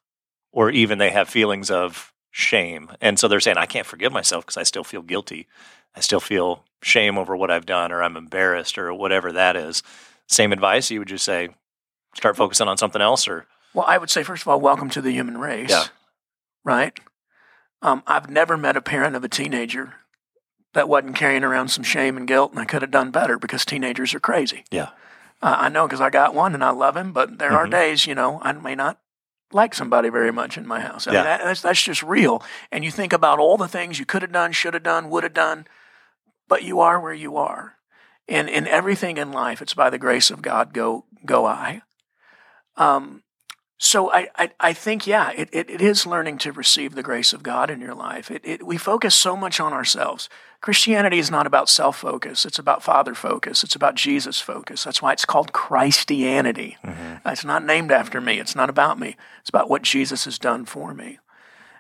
or 0.53 0.71
even 0.71 0.99
they 0.99 1.11
have 1.11 1.29
feelings 1.29 1.71
of 1.71 2.13
shame. 2.31 2.91
And 3.01 3.19
so 3.19 3.29
they're 3.29 3.41
saying, 3.41 3.59
I 3.59 3.67
can't 3.67 3.87
forgive 3.87 4.13
myself 4.13 4.47
because 4.47 4.57
I 4.57 4.63
still 4.63 4.85
feel 4.85 5.03
guilty. 5.03 5.49
I 5.95 6.01
still 6.01 6.21
feel 6.21 6.65
shame 6.81 7.19
over 7.19 7.37
what 7.37 7.51
I've 7.51 7.67
done 7.67 7.91
or 7.93 8.03
I'm 8.03 8.17
embarrassed 8.17 8.79
or 8.79 8.95
whatever 8.95 9.33
that 9.33 9.57
is. 9.57 9.83
Same 10.29 10.53
advice. 10.53 10.91
You 10.91 11.01
would 11.01 11.09
just 11.09 11.25
say, 11.25 11.49
start 12.15 12.37
focusing 12.37 12.69
on 12.69 12.77
something 12.77 13.03
else 13.03 13.29
or, 13.29 13.47
Well, 13.75 13.85
I 13.87 13.99
would 13.99 14.11
say 14.11 14.23
first 14.23 14.43
of 14.43 14.49
all, 14.49 14.61
welcome 14.61 14.91
to 14.91 15.01
the 15.03 15.13
human 15.13 15.39
race. 15.39 15.71
Yeah. 15.71 15.85
Right. 16.65 16.99
Um, 17.83 18.03
I've 18.07 18.29
never 18.29 18.57
met 18.57 18.77
a 18.77 18.83
parent 18.83 19.15
of 19.17 19.23
a 19.25 19.29
teenager 19.29 19.95
that 20.75 20.89
wasn't 20.89 21.17
carrying 21.17 21.45
around 21.45 21.69
some 21.69 21.85
shame 21.85 22.17
and 22.17 22.27
guilt, 22.27 22.51
and 22.51 22.61
I 22.61 22.65
could 22.65 22.83
have 22.83 22.91
done 22.91 23.11
better 23.11 23.39
because 23.39 23.65
teenagers 23.65 24.15
are 24.15 24.21
crazy. 24.21 24.65
yeah. 24.71 24.91
Uh, 25.41 25.55
I 25.61 25.69
know 25.69 25.87
because 25.87 26.01
I 26.01 26.11
got 26.11 26.35
one 26.35 26.53
and 26.53 26.65
I 26.65 26.71
love 26.71 26.97
him, 26.97 27.13
but 27.13 27.39
there 27.39 27.53
are 27.53 27.67
Mhm. 27.69 27.71
days, 27.71 28.07
you 28.07 28.15
know, 28.17 28.41
I 28.43 28.51
may 28.51 28.75
not 28.75 28.99
like 29.53 29.73
somebody 29.73 30.09
very 30.09 30.33
much 30.33 30.59
in 30.59 30.67
my 30.67 30.81
house. 30.81 31.07
I 31.07 31.13
Yeah. 31.13 31.19
mean, 31.19 31.25
that, 31.27 31.45
that's, 31.45 31.63
that's 31.63 31.81
just 31.83 32.03
real. 32.03 32.43
And 32.73 32.85
you 32.85 32.91
think 32.91 33.13
about 33.13 33.39
all 33.39 33.57
the 33.57 33.69
things 33.69 34.01
you 34.01 34.05
could 34.05 34.23
have 34.23 34.33
done, 34.33 34.51
should 34.51 34.75
have 34.75 34.83
done, 34.83 35.09
would 35.11 35.23
have 35.23 35.35
done, 35.35 35.69
but 36.49 36.65
you 36.65 36.81
are 36.81 36.99
where 36.99 37.15
you 37.15 37.37
are. 37.37 37.77
And 38.29 38.49
in 38.49 38.67
everything 38.67 39.17
in 39.17 39.31
life, 39.31 39.63
it's 39.63 39.75
by 39.75 39.91
the 39.91 39.99
grace 39.99 40.29
of 40.31 40.43
God, 40.43 40.75
go, 40.75 41.05
go 41.25 41.47
I. 41.47 41.83
Um, 42.79 43.23
so 43.81 44.11
I, 44.11 44.29
I, 44.35 44.51
I 44.59 44.73
think, 44.73 45.07
yeah, 45.07 45.31
it, 45.37 45.49
it, 45.53 45.71
it 45.71 45.81
is 45.81 46.05
learning 46.05 46.39
to 46.39 46.53
receive 46.53 46.95
the 46.95 47.03
grace 47.03 47.33
of 47.33 47.45
God 47.45 47.71
in 47.71 47.81
your 47.81 47.95
life. 47.95 48.29
It, 48.29 48.43
it, 48.45 48.67
we 48.67 48.77
focus 48.77 49.15
so 49.15 49.37
much 49.37 49.61
on 49.61 49.73
ourselves. 49.73 50.29
Christianity 50.61 51.21
is 51.21 51.31
not 51.31 51.47
about 51.47 51.69
self 51.69 51.99
focus, 51.99 52.45
it's 52.45 52.59
about 52.59 52.83
Father 52.83 53.15
focus, 53.15 53.63
it's 53.63 53.77
about 53.77 53.95
Jesus 53.95 54.41
focus. 54.41 54.83
That's 54.83 55.01
why 55.01 55.13
it's 55.13 55.25
called 55.25 55.53
Christianity. 55.53 56.77
It's 57.25 57.45
not 57.45 57.65
named 57.65 57.93
after 57.93 58.21
me, 58.21 58.41
it's 58.41 58.57
not 58.57 58.69
about 58.69 58.99
me, 58.99 59.17
it's 59.41 59.49
about 59.49 59.71
what 59.71 59.83
Jesus 59.83 60.25
has 60.25 60.39
done 60.39 60.65
for 60.65 60.93
me. 60.93 61.21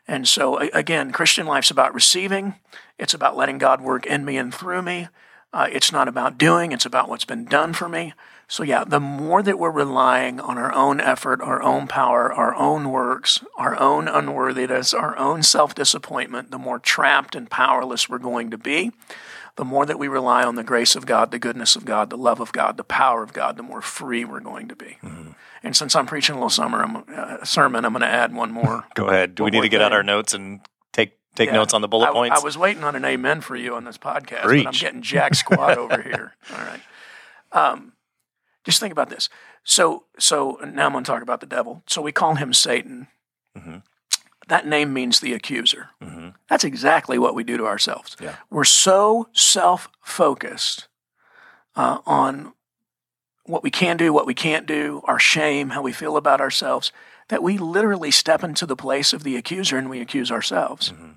And 0.06 0.28
so, 0.28 0.58
again, 0.58 1.10
Christian 1.10 1.46
life's 1.46 1.72
about 1.72 1.92
receiving, 1.92 2.54
it's 2.96 3.14
about 3.14 3.36
letting 3.36 3.58
God 3.58 3.80
work 3.80 4.06
in 4.06 4.24
me 4.24 4.36
and 4.36 4.54
through 4.54 4.82
me. 4.82 5.08
Uh, 5.52 5.68
it's 5.72 5.90
not 5.90 6.08
about 6.08 6.36
doing, 6.36 6.72
it's 6.72 6.84
about 6.84 7.08
what's 7.08 7.24
been 7.24 7.44
done 7.44 7.72
for 7.72 7.88
me. 7.88 8.12
So, 8.50 8.62
yeah, 8.62 8.84
the 8.84 9.00
more 9.00 9.42
that 9.42 9.58
we're 9.58 9.70
relying 9.70 10.40
on 10.40 10.56
our 10.56 10.72
own 10.72 11.00
effort, 11.00 11.40
our 11.42 11.62
own 11.62 11.86
power, 11.86 12.32
our 12.32 12.54
own 12.54 12.90
works, 12.90 13.44
our 13.56 13.78
own 13.78 14.08
unworthiness, 14.08 14.94
our 14.94 15.16
own 15.18 15.42
self 15.42 15.74
disappointment, 15.74 16.50
the 16.50 16.58
more 16.58 16.78
trapped 16.78 17.34
and 17.34 17.50
powerless 17.50 18.08
we're 18.08 18.18
going 18.18 18.50
to 18.50 18.58
be. 18.58 18.92
The 19.56 19.64
more 19.64 19.84
that 19.86 19.98
we 19.98 20.06
rely 20.08 20.44
on 20.44 20.54
the 20.54 20.62
grace 20.62 20.94
of 20.96 21.04
God, 21.04 21.30
the 21.30 21.38
goodness 21.38 21.76
of 21.76 21.84
God, 21.84 22.10
the 22.10 22.16
love 22.16 22.40
of 22.40 22.52
God, 22.52 22.76
the 22.76 22.84
power 22.84 23.22
of 23.22 23.32
God, 23.32 23.56
the 23.56 23.62
more 23.62 23.82
free 23.82 24.24
we're 24.24 24.40
going 24.40 24.68
to 24.68 24.76
be. 24.76 24.98
And 25.62 25.76
since 25.76 25.96
I'm 25.96 26.06
preaching 26.06 26.36
a 26.36 26.38
little 26.38 26.48
summer 26.48 26.82
I'm, 26.82 27.04
uh, 27.12 27.44
sermon, 27.44 27.84
I'm 27.84 27.92
going 27.92 28.02
to 28.02 28.06
add 28.06 28.32
one 28.32 28.52
more. 28.52 28.84
Go 28.94 29.08
ahead. 29.08 29.34
Do 29.34 29.44
we 29.44 29.50
need 29.50 29.62
to 29.62 29.68
get 29.68 29.82
out 29.82 29.92
our 29.92 30.04
notes 30.04 30.32
and 30.32 30.60
take 31.38 31.48
Yeah. 31.48 31.54
notes 31.54 31.72
on 31.74 31.80
the 31.80 31.88
bullet 31.88 32.08
I, 32.10 32.12
points? 32.12 32.40
I 32.40 32.44
was 32.44 32.58
waiting 32.58 32.84
on 32.84 32.94
an 32.96 33.04
amen 33.04 33.40
for 33.40 33.56
you 33.56 33.74
on 33.74 33.84
this 33.84 33.96
podcast, 33.98 34.42
but 34.42 34.66
I'm 34.66 34.72
getting 34.72 35.00
jack 35.02 35.34
squat 35.34 35.78
over 35.78 36.02
here. 36.10 36.34
All 36.52 36.58
right. 36.64 36.80
Um, 37.52 37.92
just 38.64 38.80
think 38.80 38.92
about 38.92 39.08
this. 39.08 39.28
So, 39.64 40.04
so 40.18 40.58
now 40.64 40.86
I'm 40.86 40.92
going 40.92 41.04
to 41.04 41.10
talk 41.10 41.22
about 41.22 41.40
the 41.40 41.46
devil. 41.46 41.82
So 41.86 42.02
we 42.02 42.12
call 42.12 42.34
him 42.34 42.52
Satan. 42.52 43.08
Mhm. 43.56 43.82
That 44.48 44.66
name 44.66 44.92
means 44.92 45.20
the 45.20 45.32
accuser. 45.34 45.90
Mhm. 46.02 46.34
That's 46.48 46.64
exactly 46.64 47.18
what 47.18 47.34
we 47.34 47.44
do 47.44 47.56
to 47.56 47.66
ourselves. 47.66 48.16
Yeah. 48.20 48.36
We're 48.50 48.64
so 48.64 49.28
self 49.32 49.88
focused 50.02 50.88
uh, 51.76 51.98
on 52.06 52.52
what 53.44 53.62
we 53.62 53.70
can 53.70 53.96
do, 53.96 54.12
what 54.12 54.26
we 54.26 54.34
can't 54.34 54.66
do, 54.66 55.00
our 55.04 55.18
shame, 55.18 55.70
how 55.70 55.80
we 55.82 55.92
feel 55.92 56.16
about 56.16 56.40
ourselves, 56.40 56.92
that 57.28 57.42
we 57.42 57.56
literally 57.58 58.10
step 58.10 58.42
into 58.42 58.66
the 58.66 58.76
place 58.76 59.12
of 59.12 59.22
the 59.22 59.36
accuser 59.36 59.76
and 59.78 59.88
we 59.88 60.00
accuse 60.00 60.30
ourselves. 60.32 60.92
Mm-hmm. 60.92 61.10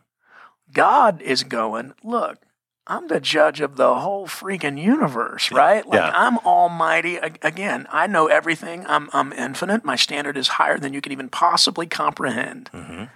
God 0.74 1.22
is 1.22 1.44
going, 1.44 1.94
look, 2.04 2.40
I'm 2.88 3.08
the 3.08 3.20
judge 3.20 3.62
of 3.62 3.76
the 3.78 3.96
whole 4.00 4.28
freaking 4.28 4.82
universe, 4.82 5.52
right? 5.52 5.86
Like 5.86 6.00
Yeah. 6.00 6.12
I'm 6.14 6.38
almighty. 6.40 7.18
Again, 7.18 7.88
I 7.92 8.08
know 8.08 8.28
everything. 8.28 8.86
I'm, 8.88 9.10
I'm 9.14 9.32
infinite. 9.34 9.86
My 9.86 9.96
standard 9.96 10.36
is 10.36 10.50
higher 10.50 10.78
than 10.80 10.94
you 10.94 11.02
can 11.02 11.12
even 11.12 11.30
possibly 11.30 11.86
comprehend. 11.86 12.70
Mhm. 12.74 13.10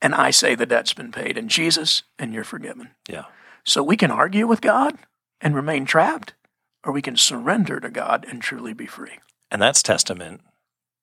And 0.00 0.14
I 0.16 0.30
say 0.30 0.54
the 0.56 0.66
debt's 0.66 0.94
been 0.94 1.12
paid 1.12 1.38
in 1.38 1.48
Jesus 1.48 2.02
and 2.18 2.34
you're 2.34 2.42
forgiven. 2.44 2.90
Yeah. 3.08 3.26
So 3.64 3.82
we 3.84 3.96
can 3.96 4.10
argue 4.10 4.48
with 4.48 4.60
God 4.60 4.98
and 5.40 5.54
remain 5.54 5.84
trapped, 5.84 6.34
or 6.84 6.92
we 6.92 7.02
can 7.02 7.16
surrender 7.16 7.78
to 7.78 7.88
God 7.88 8.26
and 8.28 8.42
truly 8.42 8.72
be 8.72 8.86
free. 8.86 9.20
And 9.50 9.62
that's 9.62 9.82
testament 9.82 10.40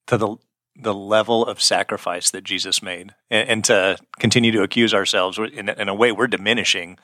to 0.07 0.17
the 0.17 0.35
the 0.81 0.93
level 0.93 1.45
of 1.45 1.61
sacrifice 1.61 2.31
that 2.31 2.43
Jesus 2.43 2.81
made, 2.81 3.13
and, 3.29 3.49
and 3.49 3.63
to 3.65 3.97
continue 4.19 4.51
to 4.51 4.61
accuse 4.63 4.93
ourselves 4.93 5.37
in, 5.37 5.69
in 5.69 5.89
a 5.89 5.93
way 5.93 6.11
we're 6.11 6.27
diminishing 6.27 6.97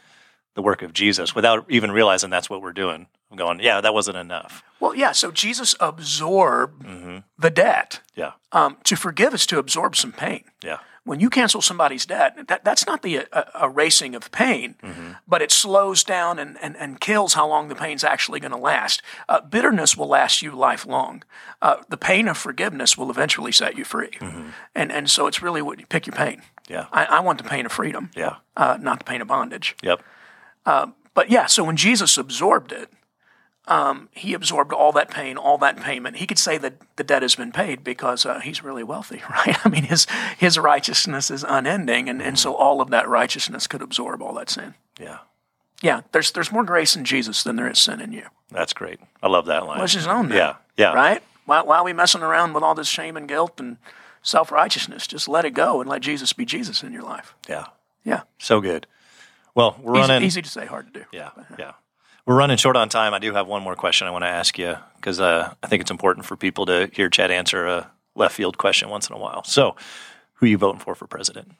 the 0.54 0.62
work 0.62 0.82
of 0.82 0.94
Jesus 0.94 1.36
without 1.36 1.66
even 1.70 1.92
realizing 1.92 2.30
that's 2.30 2.50
what 2.50 2.62
we're 2.62 2.72
doing. 2.74 3.08
I'm 3.30 3.38
going, 3.38 3.60
yeah, 3.60 3.82
that 3.82 3.94
wasn't 3.94 4.18
enough. 4.18 4.64
Well, 4.80 4.96
yeah, 4.96 5.12
so 5.12 5.32
Jesus 5.32 5.76
absorbed 5.80 6.86
hmm 6.86 7.18
the 7.38 7.50
debt. 7.50 8.00
Yeah, 8.16 8.32
Um, 8.54 8.78
to 8.86 8.96
forgive 8.96 9.34
is 9.34 9.46
to 9.48 9.60
absorb 9.60 9.96
some 9.96 10.14
pain. 10.14 10.46
yeah, 10.64 10.80
When 11.06 11.20
you 11.20 11.30
cancel 11.30 11.62
somebody's 11.62 12.06
debt, 12.06 12.48
that, 12.48 12.66
that's 12.66 12.86
not 12.88 13.02
the 13.04 13.28
uh, 13.32 13.44
erasing 13.64 14.16
of 14.16 14.32
pain, 14.32 14.74
but 15.28 15.42
it 15.42 15.52
slows 15.52 16.04
down 16.04 16.40
and, 16.40 16.58
and, 16.62 16.76
and 16.78 17.00
kills 17.00 17.36
how 17.36 17.48
long 17.48 17.68
the 17.70 17.76
pain's 17.76 18.04
actually 18.04 18.40
going 18.40 18.52
to 18.52 18.58
last. 18.58 19.02
Uh, 19.30 19.40
bitterness 19.40 19.96
will 19.96 20.08
last 20.08 20.42
you 20.42 20.52
lifelong. 20.56 21.24
Uh, 21.62 21.78
the 21.90 21.98
pain 21.98 22.28
of 22.28 22.38
forgiveness 22.38 22.98
will 22.98 23.12
eventually 23.12 23.52
set 23.52 23.78
you 23.78 23.86
free. 23.86 24.18
And, 24.74 24.92
and 24.92 25.08
so 25.10 25.28
it's 25.28 25.42
really 25.44 25.62
what 25.62 25.80
you 25.80 25.86
pick 25.86 26.08
your 26.08 26.16
pain. 26.16 26.42
yeah, 26.68 26.88
I, 26.92 27.06
I 27.06 27.20
want 27.20 27.38
the 27.38 27.48
pain 27.50 27.66
of 27.68 27.72
freedom, 27.72 28.10
yeah, 28.16 28.38
uh, 28.58 28.78
not 28.82 28.98
the 28.98 29.06
pain 29.06 29.22
of 29.22 29.28
bondage. 29.28 29.76
yep, 29.84 30.02
But 30.66 31.30
yeah, 31.30 31.46
so 31.46 31.64
when 31.64 31.78
Jesus 31.78 32.18
absorbed 32.18 32.72
it, 32.72 32.90
um, 33.68 34.10
he 34.12 34.34
absorbed 34.34 34.72
all 34.74 34.92
that 34.94 35.10
pain, 35.10 35.38
all 35.38 35.58
that 35.60 35.78
payment. 35.78 36.18
He 36.18 36.28
could 36.28 36.38
say 36.40 36.58
that 36.60 36.74
the 36.98 37.04
debt 37.04 37.22
has 37.24 37.36
been 37.36 37.52
paid 37.52 37.84
because 37.84 38.26
uh, 38.26 38.40
he's 38.40 38.64
really 38.64 38.84
wealthy, 38.84 39.22
right? 39.30 39.58
I 39.66 39.70
mean, 39.70 39.84
his 39.84 40.06
his 40.38 40.58
righteousness 40.58 41.32
is 41.32 41.44
unending, 41.48 42.08
and, 42.10 42.22
and 42.22 42.38
so 42.38 42.54
all 42.56 42.82
of 42.82 42.90
that 42.92 43.08
righteousness 43.08 43.68
could 43.68 43.82
absorb 43.82 44.22
all 44.22 44.34
that 44.36 44.50
sin. 44.50 44.76
yeah. 45.00 45.20
Yeah, 45.82 46.02
there's 46.14 46.32
there's 46.32 46.52
more 46.54 46.64
grace 46.64 46.96
in 46.96 47.04
Jesus 47.04 47.44
than 47.44 47.58
there 47.58 47.70
is 47.70 47.80
sin 47.82 48.00
in 48.00 48.14
you. 48.14 48.24
That's 48.50 48.72
great. 48.74 49.00
I 49.22 49.28
love 49.28 49.46
that 49.48 49.66
line. 49.68 49.80
Let's 49.80 49.94
just 49.94 50.08
own 50.08 50.30
that. 50.30 50.36
Yeah, 50.36 50.56
yeah, 50.78 50.94
Right? 50.94 51.22
Why, 51.46 51.62
why 51.64 51.78
are 51.80 51.84
we 51.84 51.92
messing 51.94 52.22
around 52.24 52.54
with 52.54 52.64
all 52.64 52.74
this 52.74 52.88
shame 52.88 53.18
and 53.18 53.28
guilt 53.28 53.60
and 53.60 53.76
self 54.24 54.52
righteousness? 54.54 55.06
Just 55.06 55.28
let 55.28 55.44
it 55.44 55.52
go 55.52 55.82
and 55.82 55.90
let 55.90 56.02
Jesus 56.02 56.32
be 56.34 56.46
Jesus 56.46 56.82
in 56.82 56.94
your 56.94 57.04
life. 57.04 57.36
yeah. 57.50 57.66
Yeah, 58.06 58.22
So 58.40 58.62
good. 58.62 58.88
Well, 59.54 59.78
we're 59.82 59.96
easy, 60.00 60.10
running. 60.12 60.28
easy 60.28 60.42
to 60.44 60.50
say, 60.50 60.66
hard 60.66 60.94
to 60.94 61.00
do. 61.02 61.06
Yeah, 61.12 61.32
yeah. 61.60 61.72
We're 62.26 62.36
running 62.36 62.58
short 62.58 62.76
on 62.76 62.90
time. 62.90 63.14
I 63.14 63.20
do 63.20 63.34
have 63.34 63.48
one 63.48 63.62
more 63.62 63.76
question 63.76 64.08
I 64.08 64.12
want 64.12 64.24
to 64.24 64.30
ask 64.30 64.58
you 64.58 64.76
because 64.96 65.22
uh, 65.22 65.54
I 65.62 65.68
think 65.68 65.82
it's 65.82 65.92
important 65.92 66.26
for 66.26 66.36
people 66.36 66.66
to 66.66 66.90
hear 66.92 67.08
Chad 67.10 67.30
answer 67.30 67.68
a 67.68 67.92
left 68.16 68.36
field 68.36 68.58
question 68.58 68.90
once 68.90 69.10
in 69.10 69.16
a 69.16 69.20
while. 69.20 69.44
So, 69.44 69.76
who 70.36 70.48
are 70.48 70.50
you 70.50 70.58
voting 70.58 70.80
for 70.80 70.96
for 70.96 71.06
president? 71.06 71.52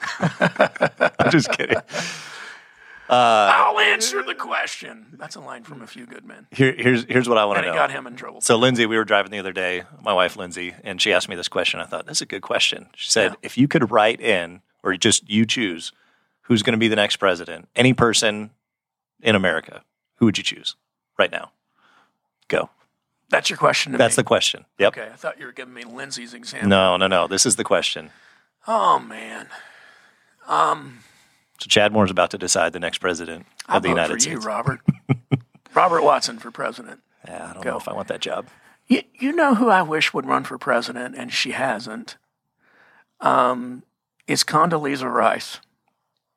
I'm 0.18 1.30
just 1.30 1.52
kidding. 1.52 1.76
I'll 3.10 3.78
answer 3.80 4.22
the 4.22 4.34
question. 4.34 5.06
That's 5.18 5.36
a 5.36 5.40
line 5.40 5.64
from 5.64 5.82
A 5.82 5.86
Few 5.86 6.06
Good 6.06 6.24
Men. 6.24 6.46
Here, 6.52 6.72
here's 6.72 7.04
here's 7.04 7.28
what 7.28 7.36
I 7.36 7.44
want 7.44 7.58
to 7.58 7.66
know. 7.66 7.74
got 7.74 7.90
him 7.90 8.06
in 8.06 8.16
trouble. 8.16 8.40
So 8.40 8.56
Lindsay, 8.56 8.86
we 8.86 8.96
were 8.96 9.04
driving 9.04 9.30
the 9.30 9.40
other 9.40 9.52
day, 9.52 9.82
my 10.02 10.14
wife 10.14 10.36
Lindsay, 10.36 10.74
and 10.84 11.02
she 11.02 11.12
asked 11.12 11.28
me 11.28 11.36
this 11.36 11.48
question. 11.48 11.80
I 11.80 11.84
thought 11.84 12.06
that's 12.06 12.22
a 12.22 12.26
good 12.26 12.42
question. 12.42 12.88
She 12.96 13.10
said, 13.10 13.32
Yeah. 13.32 13.36
if 13.42 13.58
you 13.58 13.68
could 13.68 13.90
write 13.90 14.20
in, 14.22 14.62
or 14.82 14.96
just 14.96 15.28
you 15.28 15.44
choose, 15.44 15.92
who's 16.42 16.62
going 16.62 16.72
to 16.72 16.78
be 16.78 16.88
the 16.88 16.96
next 16.96 17.16
president, 17.16 17.68
any 17.76 17.92
person 17.92 18.50
in 19.22 19.34
America, 19.34 19.82
who 20.16 20.26
would 20.26 20.38
you 20.38 20.44
choose 20.44 20.76
right 21.18 21.30
now? 21.32 21.52
Go. 22.48 22.70
That's 23.28 23.48
your 23.48 23.56
question 23.56 23.92
to 23.92 23.98
That's 23.98 24.16
me. 24.16 24.22
the 24.22 24.26
question. 24.26 24.64
Yep. 24.78 24.96
Okay, 24.98 25.08
I 25.12 25.16
thought 25.16 25.38
you 25.38 25.46
were 25.46 25.52
giving 25.52 25.72
me 25.74 25.84
Lindsay's 25.84 26.34
example. 26.34 26.68
No, 26.68 26.96
no, 26.96 27.06
no. 27.06 27.26
This 27.28 27.46
is 27.46 27.56
the 27.56 27.64
question. 27.64 28.10
Oh 28.66 28.98
man, 28.98 29.46
So 30.48 31.66
Chad 31.68 31.92
Moore's 31.92 32.10
about 32.10 32.30
to 32.32 32.38
decide 32.38 32.72
the 32.72 32.80
next 32.80 32.98
president 32.98 33.46
of 33.68 33.74
I'll 33.76 33.80
the 33.80 33.88
vote 33.88 33.92
United 33.92 34.12
for 34.14 34.20
States. 34.20 34.42
you, 34.44 34.48
Robert. 34.48 34.80
Robert 35.74 36.02
Watson 36.02 36.38
for 36.38 36.50
president. 36.50 37.00
Yeah, 37.26 37.50
I 37.50 37.52
don't 37.54 37.62
Go. 37.62 37.70
know 37.70 37.76
if 37.76 37.86
I 37.88 37.92
want 37.92 38.08
that 38.08 38.20
job. 38.20 38.46
You, 38.88 39.02
you 39.14 39.32
know 39.32 39.54
who 39.54 39.68
I 39.68 39.82
wish 39.82 40.12
would 40.12 40.26
run 40.26 40.42
for 40.44 40.58
president, 40.58 41.14
and 41.16 41.32
she 41.32 41.52
hasn't. 41.52 42.16
Um, 43.20 43.84
is 44.26 44.42
Condoleezza 44.42 45.10
Rice. 45.12 45.60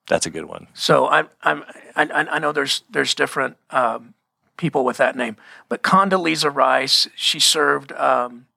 That's 0.08 0.26
a 0.26 0.30
good 0.30 0.46
one. 0.46 0.68
So 0.74 1.08
I'm, 1.08 1.30
I'm, 1.42 1.64
I, 1.96 2.08
I 2.12 2.40
know 2.40 2.52
there's 2.52 2.84
there's 2.90 3.14
different 3.14 3.58
um, 3.70 4.14
people 4.58 4.84
with 4.84 4.98
that 4.98 5.16
name, 5.16 5.38
but 5.70 5.82
Condoleezza 5.82 6.54
Rice, 6.54 7.08
she 7.16 7.40
served 7.40 7.92
um, 7.94 8.48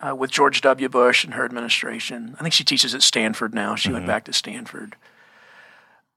uh, 0.00 0.14
with 0.14 0.30
George 0.30 0.60
W. 0.62 0.88
Bush 0.88 1.24
and 1.24 1.34
her 1.34 1.44
administration. 1.44 2.34
I 2.38 2.42
think 2.42 2.54
she 2.54 2.64
teaches 2.64 2.94
at 2.94 3.02
Stanford 3.02 3.54
now. 3.54 3.74
She 3.74 3.92
went 3.92 4.06
back 4.06 4.24
to 4.24 4.32
Stanford. 4.32 4.96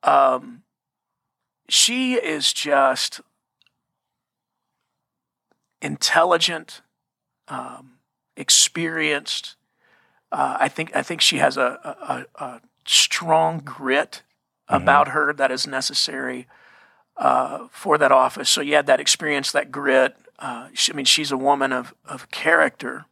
Um, 0.04 0.64
she 1.68 2.14
is 2.16 2.54
just 2.54 3.22
intelligent, 5.82 6.82
um, 7.48 8.00
experienced. 8.38 9.56
Uh, 10.32 10.58
I 10.60 10.70
think 10.70 10.96
I 10.96 11.02
think 11.02 11.22
she 11.22 11.38
has 11.38 11.58
a, 11.58 12.26
a, 12.40 12.44
a 12.44 12.62
strong 12.86 13.60
grit 13.60 14.24
about 14.70 15.10
her 15.10 15.34
that 15.34 15.52
is 15.52 15.66
necessary 15.68 16.48
uh, 17.18 17.68
for 17.72 17.98
that 17.98 18.12
office. 18.12 18.50
So 18.50 18.62
you 18.62 18.76
had 18.76 18.88
that 18.88 19.00
experience, 19.00 19.52
that 19.52 19.72
grit. 19.72 20.16
Uh, 20.38 20.68
she, 20.74 20.94
I 20.94 20.96
mean, 20.96 21.06
she's 21.06 21.32
a 21.32 21.38
woman 21.38 21.74
of, 21.74 21.94
of 22.06 22.30
character. 22.32 23.06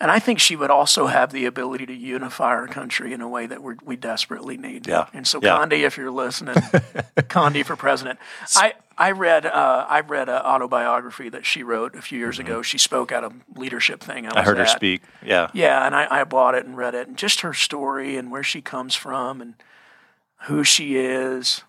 And 0.00 0.10
I 0.10 0.18
think 0.18 0.40
she 0.40 0.56
would 0.56 0.70
also 0.70 1.06
have 1.06 1.30
the 1.30 1.46
ability 1.46 1.86
to 1.86 1.94
unify 1.94 2.48
our 2.48 2.66
country 2.66 3.12
in 3.12 3.20
a 3.20 3.28
way 3.28 3.46
that 3.46 3.62
we're, 3.62 3.76
we 3.84 3.94
desperately 3.94 4.56
need. 4.56 4.88
Yeah. 4.88 5.06
And 5.12 5.24
so, 5.26 5.38
Yeah. 5.40 5.56
Condi, 5.56 5.84
if 5.86 5.96
you're 5.96 6.10
listening, 6.10 6.54
Condi 7.16 7.64
for 7.64 7.76
president. 7.76 8.18
I, 8.56 8.74
I 8.98 9.12
read 9.12 9.46
uh, 9.46 9.86
I 9.88 10.00
read 10.00 10.28
an 10.28 10.34
autobiography 10.42 11.28
that 11.28 11.46
she 11.46 11.62
wrote 11.62 11.94
a 11.94 12.02
few 12.02 12.18
years 12.18 12.38
ago. 12.40 12.60
She 12.62 12.78
spoke 12.78 13.12
at 13.12 13.22
a 13.22 13.30
leadership 13.56 14.00
thing. 14.00 14.26
I, 14.26 14.30
Mm-hmm. 14.30 14.38
I 14.38 14.42
heard 14.42 14.58
her 14.58 14.66
speak. 14.66 15.02
Yeah. 15.24 15.48
Yeah, 15.52 15.86
and 15.86 15.94
I, 15.94 16.20
I 16.20 16.24
bought 16.24 16.54
it 16.56 16.66
and 16.66 16.76
read 16.76 16.94
it, 16.96 17.06
and 17.08 17.16
just 17.16 17.40
her 17.42 17.54
story 17.54 18.16
and 18.16 18.30
where 18.32 18.42
she 18.42 18.60
comes 18.60 18.94
from 18.96 19.40
and 19.40 19.54
who 20.42 20.64
she 20.64 20.96
is. 20.96 21.62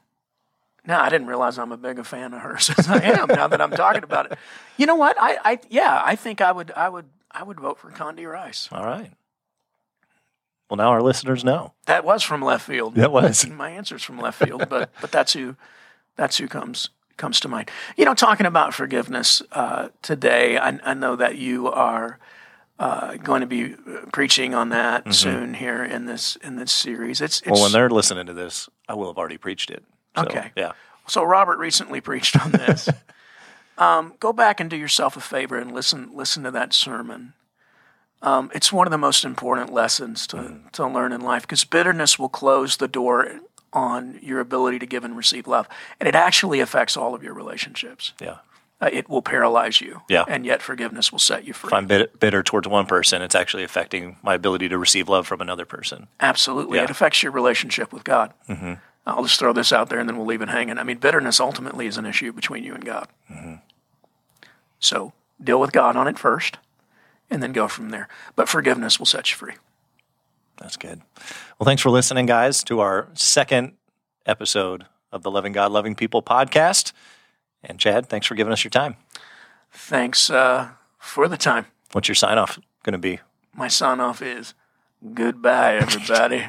Now 0.85 1.01
I 1.01 1.09
didn't 1.09 1.27
realize 1.27 1.57
I'm 1.57 1.71
a 1.71 1.77
big 1.77 1.99
a 1.99 2.03
fan 2.03 2.33
of 2.33 2.41
hers 2.41 2.69
as 2.77 2.87
I 2.87 3.01
am 3.01 3.27
now 3.27 3.47
that 3.47 3.61
I'm 3.61 3.71
talking 3.71 4.03
about 4.03 4.31
it. 4.31 4.37
You 4.77 4.85
know 4.85 4.95
what? 4.95 5.15
I, 5.19 5.37
I 5.43 5.59
yeah, 5.69 6.01
I 6.03 6.15
think 6.15 6.41
I 6.41 6.51
would 6.51 6.71
I 6.71 6.89
would 6.89 7.05
I 7.31 7.43
would 7.43 7.59
vote 7.59 7.79
for 7.79 7.89
Condi 7.91 8.29
Rice. 8.29 8.69
All 8.71 8.85
right. 8.85 9.11
Well, 10.69 10.77
now 10.77 10.89
our 10.89 11.01
listeners 11.01 11.43
know. 11.43 11.73
That 11.85 12.03
was 12.03 12.23
from 12.23 12.41
left 12.41 12.65
field. 12.65 12.95
That 12.95 13.11
was. 13.11 13.47
my 13.47 13.69
answer's 13.69 14.03
from 14.03 14.19
left 14.19 14.43
field, 14.43 14.67
but 14.69 14.91
but 15.01 15.11
that's 15.11 15.33
who 15.33 15.55
that's 16.15 16.37
who 16.37 16.47
comes 16.47 16.89
comes 17.17 17.39
to 17.41 17.47
mind. 17.47 17.69
You 17.97 18.05
know, 18.05 18.13
talking 18.13 18.45
about 18.45 18.73
forgiveness 18.73 19.41
uh, 19.51 19.89
today, 20.01 20.57
I, 20.57 20.79
I 20.83 20.93
know 20.93 21.15
that 21.15 21.37
you 21.37 21.67
are 21.67 22.19
uh, 22.79 23.15
going 23.15 23.41
to 23.41 23.47
be 23.47 23.73
uh, 23.73 24.05
preaching 24.11 24.53
on 24.53 24.69
that 24.69 25.13
soon 25.13 25.53
here 25.53 25.83
in 25.83 26.05
this 26.05 26.35
in 26.37 26.57
this 26.57 26.71
series. 26.71 27.21
It's, 27.21 27.39
it's 27.39 27.41
Mm-hmm. 27.41 27.51
Well, 27.53 27.61
when 27.63 27.71
they're 27.71 27.89
listening 27.89 28.25
to 28.27 28.33
this, 28.33 28.69
I 28.89 28.93
will 28.95 29.07
have 29.07 29.17
already 29.17 29.37
preached 29.37 29.69
it. 29.71 29.83
So, 30.17 30.23
Okay. 30.23 30.51
Yeah. 30.55 30.73
so 31.07 31.23
Robert 31.23 31.57
recently 31.57 32.01
preached 32.01 32.39
on 32.43 32.51
this. 32.51 32.89
um, 33.77 34.13
go 34.19 34.33
back 34.33 34.59
and 34.59 34.69
do 34.69 34.75
yourself 34.75 35.15
a 35.17 35.21
favor 35.21 35.57
and 35.57 35.73
listen 35.73 36.09
listen 36.13 36.43
to 36.43 36.51
that 36.51 36.73
sermon. 36.73 37.33
Um, 38.21 38.49
it's 38.55 38.73
one 38.73 38.87
of 38.87 38.91
the 38.91 38.97
most 38.97 39.23
important 39.23 39.71
lessons 39.71 40.25
to, 40.27 40.57
to 40.71 40.87
learn 40.87 41.11
in 41.11 41.21
life 41.21 41.43
because 41.43 41.63
bitterness 41.63 42.17
will 42.17 42.29
close 42.29 42.77
the 42.77 42.87
door 42.87 43.39
on 43.71 44.17
your 44.21 44.39
ability 44.39 44.79
to 44.79 44.85
give 44.87 45.03
and 45.03 45.15
receive 45.15 45.45
love, 45.47 45.67
and 45.99 46.07
it 46.07 46.15
actually 46.15 46.59
affects 46.59 46.97
all 46.97 47.13
of 47.13 47.21
your 47.21 47.33
relationships. 47.33 48.13
Yeah. 48.19 48.37
Uh, 48.81 48.89
it 48.91 49.07
will 49.09 49.21
paralyze 49.21 49.79
you, 49.79 50.01
Yeah. 50.09 50.25
and 50.27 50.45
yet 50.45 50.61
forgiveness 50.61 51.09
will 51.09 51.19
set 51.19 51.45
you 51.45 51.53
free. 51.53 51.69
If 51.69 51.73
I'm 51.73 51.87
bit- 51.87 52.19
bitter 52.19 52.43
towards 52.43 52.67
one 52.67 52.85
person, 52.85 53.21
it's 53.21 53.33
actually 53.33 53.63
affecting 53.63 54.17
my 54.21 54.33
ability 54.33 54.67
to 54.67 54.77
receive 54.77 55.07
love 55.07 55.25
from 55.25 55.39
another 55.39 55.63
person. 55.65 56.07
Absolutely. 56.19 56.77
Yeah. 56.77 56.83
It 56.83 56.89
affects 56.89 57.23
your 57.23 57.31
relationship 57.31 57.93
with 57.93 58.03
God. 58.03 58.33
Mm-hmm. 58.49 58.73
I'll 59.07 59.23
just 59.23 59.39
throw 59.39 59.53
this 59.53 59.71
out 59.71 59.87
there 59.89 59.99
and 59.99 60.09
then 60.09 60.17
we'll 60.17 60.25
leave 60.25 60.41
it 60.41 60.49
hanging. 60.49 60.77
I 60.77 60.83
mean, 60.83 60.97
bitterness 60.97 61.39
ultimately 61.39 61.87
is 61.87 61.97
an 61.97 62.05
issue 62.05 62.33
between 62.33 62.63
you 62.65 62.73
and 62.73 62.83
God. 62.83 63.07
So 64.79 65.13
deal 65.41 65.59
with 65.59 65.71
God 65.71 65.95
on 65.95 66.07
it 66.07 66.19
first 66.19 66.57
and 67.29 67.41
then 67.41 67.51
go 67.53 67.67
from 67.67 67.89
there. 67.89 68.07
But 68.35 68.49
forgiveness 68.49 68.99
will 68.99 69.05
set 69.05 69.31
you 69.31 69.37
free. 69.37 69.53
That's 70.57 70.77
good. 70.77 71.01
Well, 71.59 71.65
thanks 71.65 71.81
for 71.81 71.89
listening, 71.89 72.25
guys, 72.25 72.63
to 72.65 72.79
our 72.79 73.09
second 73.13 73.73
episode 74.25 74.85
of 75.11 75.23
the 75.23 75.31
Loving 75.31 75.51
God, 75.53 75.71
Loving 75.71 75.95
People 75.95 76.21
podcast. 76.21 76.91
And 77.67 77.79
Chad, 77.79 78.07
thanks 78.07 78.27
for 78.27 78.35
giving 78.35 78.53
us 78.53 78.63
your 78.63 78.71
time. 78.71 78.95
Thanks 79.71 80.29
uh, 80.29 80.69
for 80.97 81.27
the 81.27 81.37
time. 81.37 81.65
What's 81.91 82.07
your 82.07 82.15
sign 82.15 82.37
off 82.37 82.59
going 82.83 82.93
to 82.93 82.99
be? 82.99 83.19
My 83.53 83.67
sign 83.67 83.99
off 83.99 84.21
is 84.21 84.53
goodbye, 85.13 85.75
everybody. 85.81 86.45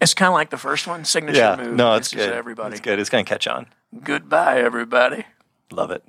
it's 0.00 0.14
kind 0.14 0.28
of 0.28 0.34
like 0.34 0.50
the 0.50 0.56
first 0.58 0.86
one, 0.86 1.04
signature 1.04 1.56
move. 1.56 1.74
no, 1.76 1.94
it's 1.94 2.12
good. 2.12 2.32
Everybody, 2.32 2.72
It's 2.72 2.80
good. 2.80 2.98
It's 2.98 3.10
going 3.10 3.24
to 3.24 3.28
catch 3.28 3.46
on. 3.46 3.66
goodbye, 4.02 4.60
everybody. 4.60 5.24
Love 5.70 5.90
it. 5.90 6.04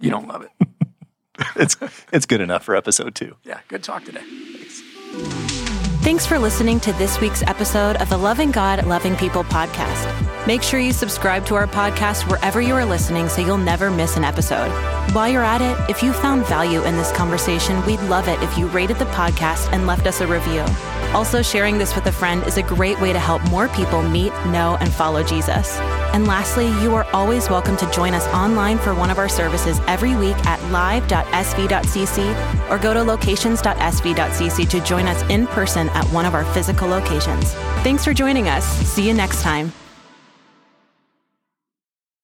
You 0.00 0.10
don't 0.10 0.28
love 0.28 0.42
it. 0.42 0.50
It's 1.56 1.74
it's 2.12 2.26
good 2.26 2.42
enough 2.42 2.64
for 2.64 2.76
episode 2.76 3.14
two. 3.14 3.34
Yeah, 3.44 3.60
good 3.68 3.82
talk 3.82 4.04
today. 4.04 4.20
Thanks 6.02 6.26
for 6.26 6.38
listening 6.38 6.80
to 6.80 6.92
this 6.94 7.18
week's 7.18 7.42
episode 7.44 7.96
of 7.96 8.10
the 8.10 8.18
Loving 8.18 8.50
God, 8.50 8.84
Loving 8.86 9.16
People 9.16 9.44
podcast. 9.44 10.29
Make 10.46 10.62
sure 10.62 10.80
you 10.80 10.92
subscribe 10.92 11.44
to 11.46 11.54
our 11.54 11.66
podcast 11.66 12.28
wherever 12.28 12.62
you 12.62 12.74
are 12.74 12.84
listening 12.84 13.28
so 13.28 13.42
you'll 13.42 13.58
never 13.58 13.90
miss 13.90 14.16
an 14.16 14.24
episode. 14.24 14.70
While 15.12 15.28
you're 15.28 15.44
at 15.44 15.60
it, 15.60 15.90
if 15.90 16.02
you 16.02 16.12
found 16.12 16.46
value 16.46 16.82
in 16.84 16.96
this 16.96 17.12
conversation, 17.12 17.84
we'd 17.84 18.00
love 18.02 18.26
it 18.26 18.42
if 18.42 18.56
you 18.56 18.66
rated 18.68 18.96
the 18.96 19.04
podcast 19.06 19.70
and 19.72 19.86
left 19.86 20.06
us 20.06 20.22
a 20.22 20.26
review. 20.26 20.64
Also, 21.12 21.42
sharing 21.42 21.76
this 21.76 21.94
with 21.94 22.06
a 22.06 22.12
friend 22.12 22.42
is 22.46 22.56
a 22.56 22.62
great 22.62 22.98
way 23.00 23.12
to 23.12 23.18
help 23.18 23.42
more 23.50 23.68
people 23.68 24.02
meet, 24.02 24.32
know, 24.46 24.78
and 24.80 24.90
follow 24.92 25.22
Jesus. 25.22 25.76
And 26.14 26.26
lastly, 26.26 26.68
you 26.82 26.94
are 26.94 27.04
always 27.12 27.50
welcome 27.50 27.76
to 27.76 27.90
join 27.90 28.14
us 28.14 28.26
online 28.28 28.78
for 28.78 28.94
one 28.94 29.10
of 29.10 29.18
our 29.18 29.28
services 29.28 29.78
every 29.88 30.16
week 30.16 30.36
at 30.46 30.62
live.sv.cc 30.70 32.70
or 32.70 32.78
go 32.78 32.94
to 32.94 33.02
locations.sv.cc 33.02 34.68
to 34.68 34.80
join 34.84 35.06
us 35.06 35.22
in 35.30 35.46
person 35.48 35.88
at 35.90 36.06
one 36.06 36.24
of 36.24 36.34
our 36.34 36.44
physical 36.54 36.88
locations. 36.88 37.52
Thanks 37.82 38.04
for 38.04 38.14
joining 38.14 38.48
us. 38.48 38.64
See 38.64 39.06
you 39.06 39.12
next 39.12 39.42
time. 39.42 39.72